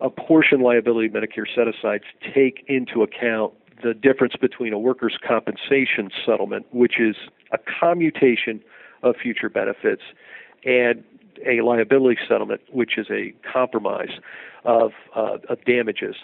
apportioned 0.00 0.62
liability 0.62 1.08
Medicare 1.08 1.46
set 1.54 1.66
asides 1.68 2.04
take 2.34 2.64
into 2.68 3.02
account 3.02 3.52
the 3.82 3.94
difference 3.94 4.34
between 4.40 4.72
a 4.72 4.78
workers' 4.78 5.18
compensation 5.26 6.10
settlement, 6.24 6.66
which 6.72 7.00
is 7.00 7.16
a 7.52 7.58
commutation 7.80 8.60
of 9.02 9.16
future 9.16 9.48
benefits, 9.48 10.02
and 10.64 11.02
a 11.46 11.62
liability 11.62 12.20
settlement, 12.28 12.60
which 12.72 12.98
is 12.98 13.06
a 13.10 13.34
compromise 13.50 14.18
of, 14.64 14.92
uh, 15.14 15.38
of 15.48 15.64
damages. 15.64 16.16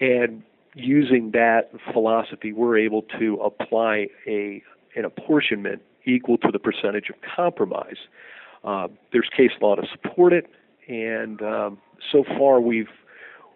And 0.00 0.42
using 0.74 1.32
that 1.32 1.70
philosophy, 1.92 2.52
we're 2.52 2.78
able 2.78 3.02
to 3.18 3.34
apply 3.36 4.08
a 4.26 4.62
an 4.96 5.04
apportionment 5.04 5.82
equal 6.06 6.38
to 6.38 6.50
the 6.50 6.58
percentage 6.58 7.08
of 7.10 7.16
compromise. 7.36 7.98
Uh, 8.64 8.88
there's 9.12 9.28
case 9.36 9.52
law 9.60 9.76
to 9.76 9.86
support 9.92 10.32
it, 10.32 10.46
and 10.88 11.40
um, 11.42 11.78
so 12.10 12.24
far 12.36 12.60
we've 12.60 12.88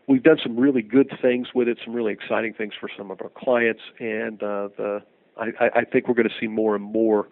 we've 0.06 0.22
done 0.22 0.38
some 0.42 0.56
really 0.56 0.82
good 0.82 1.10
things 1.20 1.48
with 1.54 1.68
it, 1.68 1.78
some 1.84 1.94
really 1.94 2.12
exciting 2.12 2.52
things 2.52 2.74
for 2.78 2.88
some 2.96 3.10
of 3.10 3.20
our 3.20 3.30
clients, 3.30 3.80
and 3.98 4.42
uh, 4.42 4.68
the 4.76 5.02
I, 5.36 5.70
I 5.74 5.84
think 5.84 6.08
we're 6.08 6.14
going 6.14 6.28
to 6.28 6.34
see 6.38 6.46
more 6.46 6.74
and 6.74 6.84
more 6.84 7.28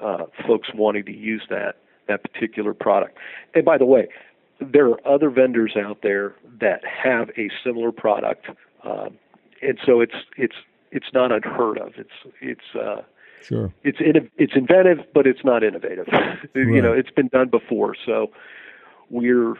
uh, 0.00 0.24
folks 0.46 0.68
wanting 0.74 1.04
to 1.04 1.16
use 1.16 1.42
that 1.50 1.76
that 2.08 2.22
particular 2.22 2.74
product. 2.74 3.18
And 3.54 3.64
by 3.64 3.78
the 3.78 3.84
way, 3.84 4.08
there 4.60 4.88
are 4.88 5.06
other 5.06 5.30
vendors 5.30 5.76
out 5.76 5.98
there 6.02 6.34
that 6.60 6.82
have 6.84 7.30
a 7.36 7.50
similar 7.64 7.92
product, 7.92 8.46
uh, 8.84 9.08
and 9.62 9.78
so 9.84 10.00
it's 10.00 10.14
it's 10.36 10.54
it's 10.92 11.06
not 11.12 11.32
unheard 11.32 11.78
of. 11.78 11.94
It's 11.96 12.34
it's 12.40 12.74
uh, 12.74 13.02
Sure. 13.44 13.74
It's 13.82 13.98
in, 14.00 14.30
it's 14.38 14.54
inventive, 14.56 15.04
but 15.12 15.26
it's 15.26 15.44
not 15.44 15.62
innovative. 15.62 16.06
Right. 16.10 16.38
you 16.54 16.80
know, 16.80 16.92
it's 16.92 17.10
been 17.10 17.28
done 17.28 17.48
before, 17.48 17.94
so 18.06 18.30
we're. 19.10 19.54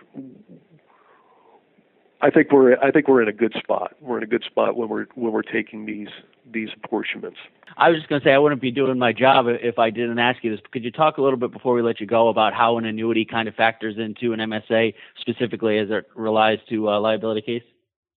I 2.20 2.30
think 2.30 2.52
we're 2.52 2.76
I 2.78 2.90
think 2.90 3.08
we're 3.08 3.22
in 3.22 3.28
a 3.28 3.32
good 3.32 3.54
spot. 3.58 3.94
We're 4.00 4.18
in 4.18 4.24
a 4.24 4.28
good 4.28 4.44
spot 4.44 4.76
when 4.76 4.88
we're 4.88 5.06
when 5.14 5.32
we're 5.32 5.42
taking 5.42 5.86
these 5.86 6.08
these 6.50 6.68
apportionments. 6.82 7.38
I 7.76 7.90
was 7.90 7.98
just 7.98 8.08
going 8.08 8.20
to 8.20 8.24
say 8.24 8.32
I 8.32 8.38
wouldn't 8.38 8.60
be 8.60 8.70
doing 8.70 8.98
my 8.98 9.12
job 9.12 9.46
if 9.48 9.78
I 9.78 9.90
didn't 9.90 10.18
ask 10.18 10.44
you 10.44 10.50
this. 10.52 10.60
Could 10.70 10.84
you 10.84 10.92
talk 10.92 11.18
a 11.18 11.22
little 11.22 11.38
bit 11.38 11.52
before 11.52 11.74
we 11.74 11.82
let 11.82 12.00
you 12.00 12.06
go 12.06 12.28
about 12.28 12.54
how 12.54 12.78
an 12.78 12.84
annuity 12.84 13.24
kind 13.24 13.48
of 13.48 13.54
factors 13.54 13.96
into 13.98 14.32
an 14.32 14.40
MSA 14.40 14.94
specifically 15.20 15.78
as 15.78 15.88
it 15.90 16.06
relies 16.14 16.58
to 16.68 16.88
a 16.88 17.00
liability 17.00 17.42
case? 17.42 17.62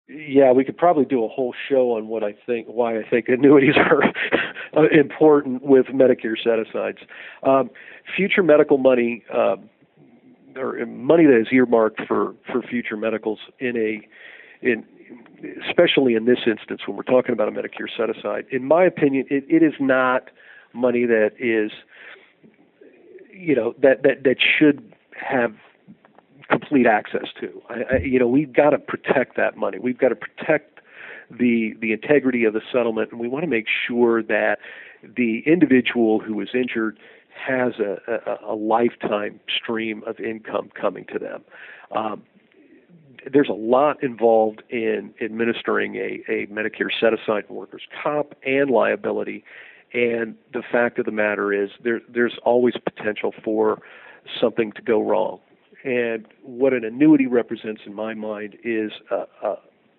yeah, 0.09 0.51
we 0.51 0.63
could 0.63 0.77
probably 0.77 1.05
do 1.05 1.23
a 1.25 1.27
whole 1.27 1.53
show 1.67 1.97
on 1.97 2.07
what 2.07 2.23
I 2.23 2.33
think, 2.45 2.67
why 2.67 2.97
I 2.97 3.03
think 3.03 3.27
annuities 3.27 3.75
are 4.73 4.89
important 4.91 5.63
with 5.63 5.87
Medicare 5.87 6.35
set-asides. 6.41 6.99
Um, 7.43 7.69
future 8.15 8.43
medical 8.43 8.77
money, 8.77 9.23
uh, 9.33 9.57
or 10.57 10.85
money 10.85 11.25
that 11.25 11.39
is 11.39 11.47
earmarked 11.51 12.01
for 12.07 12.35
for 12.51 12.61
future 12.61 12.97
medicals 12.97 13.39
in 13.59 13.77
a 13.77 14.07
in 14.65 14.85
especially 15.67 16.15
in 16.15 16.25
this 16.25 16.39
instance 16.45 16.81
when 16.85 16.97
we're 16.97 17.03
talking 17.03 17.31
about 17.31 17.47
a 17.47 17.51
Medicare 17.51 17.87
set 17.95 18.09
aside, 18.09 18.45
in 18.51 18.65
my 18.65 18.83
opinion, 18.83 19.25
it, 19.29 19.45
it 19.47 19.63
is 19.63 19.73
not 19.79 20.29
money 20.73 21.05
that 21.05 21.31
is 21.39 21.71
you 23.31 23.55
know 23.55 23.73
that 23.81 24.03
that 24.03 24.23
that 24.23 24.37
should 24.39 24.93
have 25.13 25.53
complete 26.49 26.87
access 26.87 27.27
to. 27.39 27.61
I, 27.69 27.95
I, 27.95 27.97
you 27.97 28.19
know, 28.19 28.27
we've 28.27 28.53
got 28.53 28.71
to 28.71 28.79
protect 28.79 29.35
that 29.37 29.57
money. 29.57 29.79
We've 29.79 29.97
got 29.97 30.09
to 30.09 30.15
protect 30.15 30.79
the 31.29 31.73
the 31.79 31.91
integrity 31.91 32.45
of 32.45 32.53
the 32.53 32.61
settlement, 32.71 33.11
and 33.11 33.19
we 33.19 33.27
want 33.27 33.43
to 33.43 33.49
make 33.49 33.65
sure 33.87 34.23
that 34.23 34.57
the 35.03 35.43
individual 35.45 36.19
who 36.19 36.39
is 36.41 36.49
injured 36.53 36.97
has 37.37 37.73
a, 37.79 37.97
a, 38.07 38.53
a 38.53 38.55
lifetime 38.55 39.39
stream 39.47 40.03
of 40.05 40.19
income 40.19 40.69
coming 40.79 41.05
to 41.13 41.19
them. 41.19 41.43
Um, 41.91 42.23
there's 43.31 43.49
a 43.49 43.53
lot 43.53 44.01
involved 44.03 44.63
in 44.69 45.13
administering 45.21 45.95
a, 45.95 46.23
a 46.29 46.47
Medicare 46.47 46.89
set 46.99 47.13
aside 47.13 47.49
workers' 47.49 47.83
comp 48.01 48.35
and 48.45 48.69
liability. 48.69 49.43
And 49.93 50.35
the 50.53 50.63
fact 50.71 50.99
of 50.99 51.05
the 51.05 51.11
matter 51.11 51.53
is, 51.53 51.71
there, 51.83 52.01
there's 52.09 52.37
always 52.43 52.75
potential 52.77 53.33
for 53.43 53.79
something 54.39 54.71
to 54.73 54.81
go 54.81 55.01
wrong. 55.01 55.39
And 55.83 56.25
what 56.43 56.73
an 56.73 56.83
annuity 56.83 57.27
represents 57.27 57.81
in 57.85 57.93
my 57.93 58.13
mind 58.13 58.57
is 58.63 58.91
a, 59.11 59.25
a, 59.45 59.55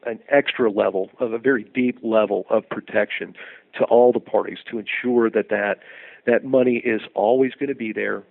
an 0.06 0.20
extra 0.28 0.70
level 0.70 1.10
of 1.20 1.32
a 1.32 1.38
very 1.38 1.64
deep 1.64 1.98
level 2.02 2.44
of 2.50 2.68
protection 2.68 3.34
to 3.78 3.84
all 3.84 4.12
the 4.12 4.20
parties 4.20 4.58
to 4.70 4.78
ensure 4.78 5.30
that 5.30 5.48
that, 5.50 5.78
that 6.28 6.44
money 6.44 6.80
is 6.84 7.00
always 7.14 7.52
going 7.58 7.68
to 7.68 7.74
be 7.74 7.92
there 7.92 8.22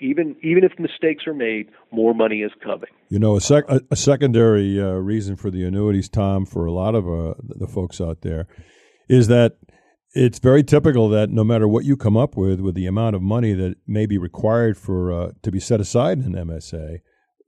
even 0.00 0.36
even 0.42 0.64
if 0.64 0.72
mistakes 0.78 1.26
are 1.26 1.34
made, 1.34 1.70
more 1.90 2.14
money 2.14 2.42
is 2.42 2.52
coming. 2.62 2.90
You 3.08 3.18
know, 3.18 3.36
a, 3.36 3.40
sec- 3.40 3.68
a, 3.68 3.80
a 3.90 3.96
secondary 3.96 4.80
uh, 4.80 4.94
reason 4.94 5.36
for 5.36 5.50
the 5.50 5.64
annuities, 5.64 6.08
Tom, 6.08 6.46
for 6.46 6.66
a 6.66 6.72
lot 6.72 6.94
of 6.94 7.06
uh, 7.06 7.34
the 7.40 7.66
folks 7.66 8.00
out 8.00 8.22
there, 8.22 8.46
is 9.08 9.28
that 9.28 9.56
it's 10.14 10.38
very 10.38 10.62
typical 10.62 11.08
that 11.10 11.30
no 11.30 11.44
matter 11.44 11.66
what 11.66 11.84
you 11.84 11.96
come 11.96 12.16
up 12.16 12.36
with, 12.36 12.60
with 12.60 12.74
the 12.74 12.86
amount 12.86 13.16
of 13.16 13.22
money 13.22 13.52
that 13.54 13.76
may 13.86 14.06
be 14.06 14.18
required 14.18 14.76
for 14.76 15.12
uh, 15.12 15.30
to 15.42 15.50
be 15.50 15.60
set 15.60 15.80
aside 15.80 16.18
in 16.18 16.36
an 16.36 16.48
MSA, 16.48 16.98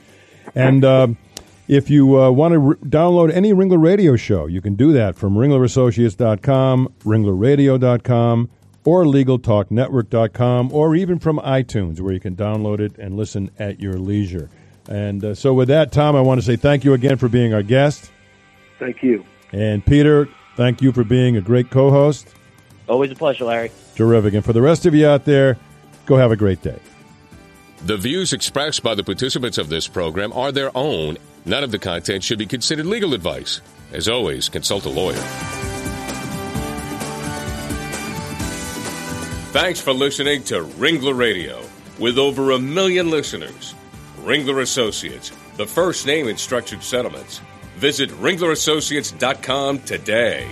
And 0.54 0.84
um, 0.84 1.18
if 1.66 1.90
you 1.90 2.22
uh, 2.22 2.30
want 2.30 2.52
to 2.52 2.60
re- 2.60 2.76
download 2.76 3.34
any 3.34 3.52
Ringler 3.52 3.82
Radio 3.82 4.14
show, 4.14 4.46
you 4.46 4.60
can 4.60 4.76
do 4.76 4.92
that 4.92 5.16
from 5.16 5.34
ringlerassociates.com, 5.34 6.94
ringlerradio.com, 7.00 8.50
or 8.86 9.04
LegalTalkNetwork.com, 9.04 10.72
or 10.72 10.94
even 10.94 11.18
from 11.18 11.38
iTunes, 11.40 12.00
where 12.00 12.14
you 12.14 12.20
can 12.20 12.36
download 12.36 12.78
it 12.80 12.96
and 12.96 13.16
listen 13.16 13.50
at 13.58 13.80
your 13.80 13.94
leisure. 13.94 14.48
And 14.88 15.24
uh, 15.24 15.34
so, 15.34 15.52
with 15.52 15.68
that, 15.68 15.90
Tom, 15.92 16.14
I 16.14 16.20
want 16.20 16.40
to 16.40 16.46
say 16.46 16.56
thank 16.56 16.84
you 16.84 16.94
again 16.94 17.16
for 17.18 17.28
being 17.28 17.52
our 17.52 17.62
guest. 17.62 18.10
Thank 18.78 19.02
you. 19.02 19.24
And 19.52 19.84
Peter, 19.84 20.28
thank 20.56 20.80
you 20.80 20.92
for 20.92 21.02
being 21.02 21.36
a 21.36 21.40
great 21.40 21.70
co 21.70 21.90
host. 21.90 22.32
Always 22.88 23.10
a 23.10 23.16
pleasure, 23.16 23.44
Larry. 23.44 23.72
Terrific. 23.96 24.34
And 24.34 24.44
for 24.44 24.52
the 24.52 24.62
rest 24.62 24.86
of 24.86 24.94
you 24.94 25.08
out 25.08 25.24
there, 25.24 25.58
go 26.06 26.16
have 26.16 26.30
a 26.30 26.36
great 26.36 26.62
day. 26.62 26.78
The 27.84 27.96
views 27.96 28.32
expressed 28.32 28.82
by 28.82 28.94
the 28.94 29.02
participants 29.02 29.58
of 29.58 29.68
this 29.68 29.88
program 29.88 30.32
are 30.32 30.52
their 30.52 30.70
own. 30.76 31.18
None 31.44 31.64
of 31.64 31.72
the 31.72 31.78
content 31.78 32.22
should 32.22 32.38
be 32.38 32.46
considered 32.46 32.86
legal 32.86 33.12
advice. 33.14 33.60
As 33.92 34.08
always, 34.08 34.48
consult 34.48 34.84
a 34.86 34.88
lawyer. 34.88 35.22
Thanks 39.56 39.80
for 39.80 39.94
listening 39.94 40.42
to 40.44 40.66
Ringler 40.76 41.16
Radio. 41.16 41.64
With 41.98 42.18
over 42.18 42.50
a 42.50 42.58
million 42.58 43.08
listeners, 43.08 43.74
Ringler 44.18 44.60
Associates, 44.60 45.32
the 45.56 45.66
first 45.66 46.04
name 46.06 46.28
in 46.28 46.36
structured 46.36 46.82
settlements. 46.82 47.40
Visit 47.78 48.10
ringlerassociates.com 48.10 49.78
today. 49.78 50.46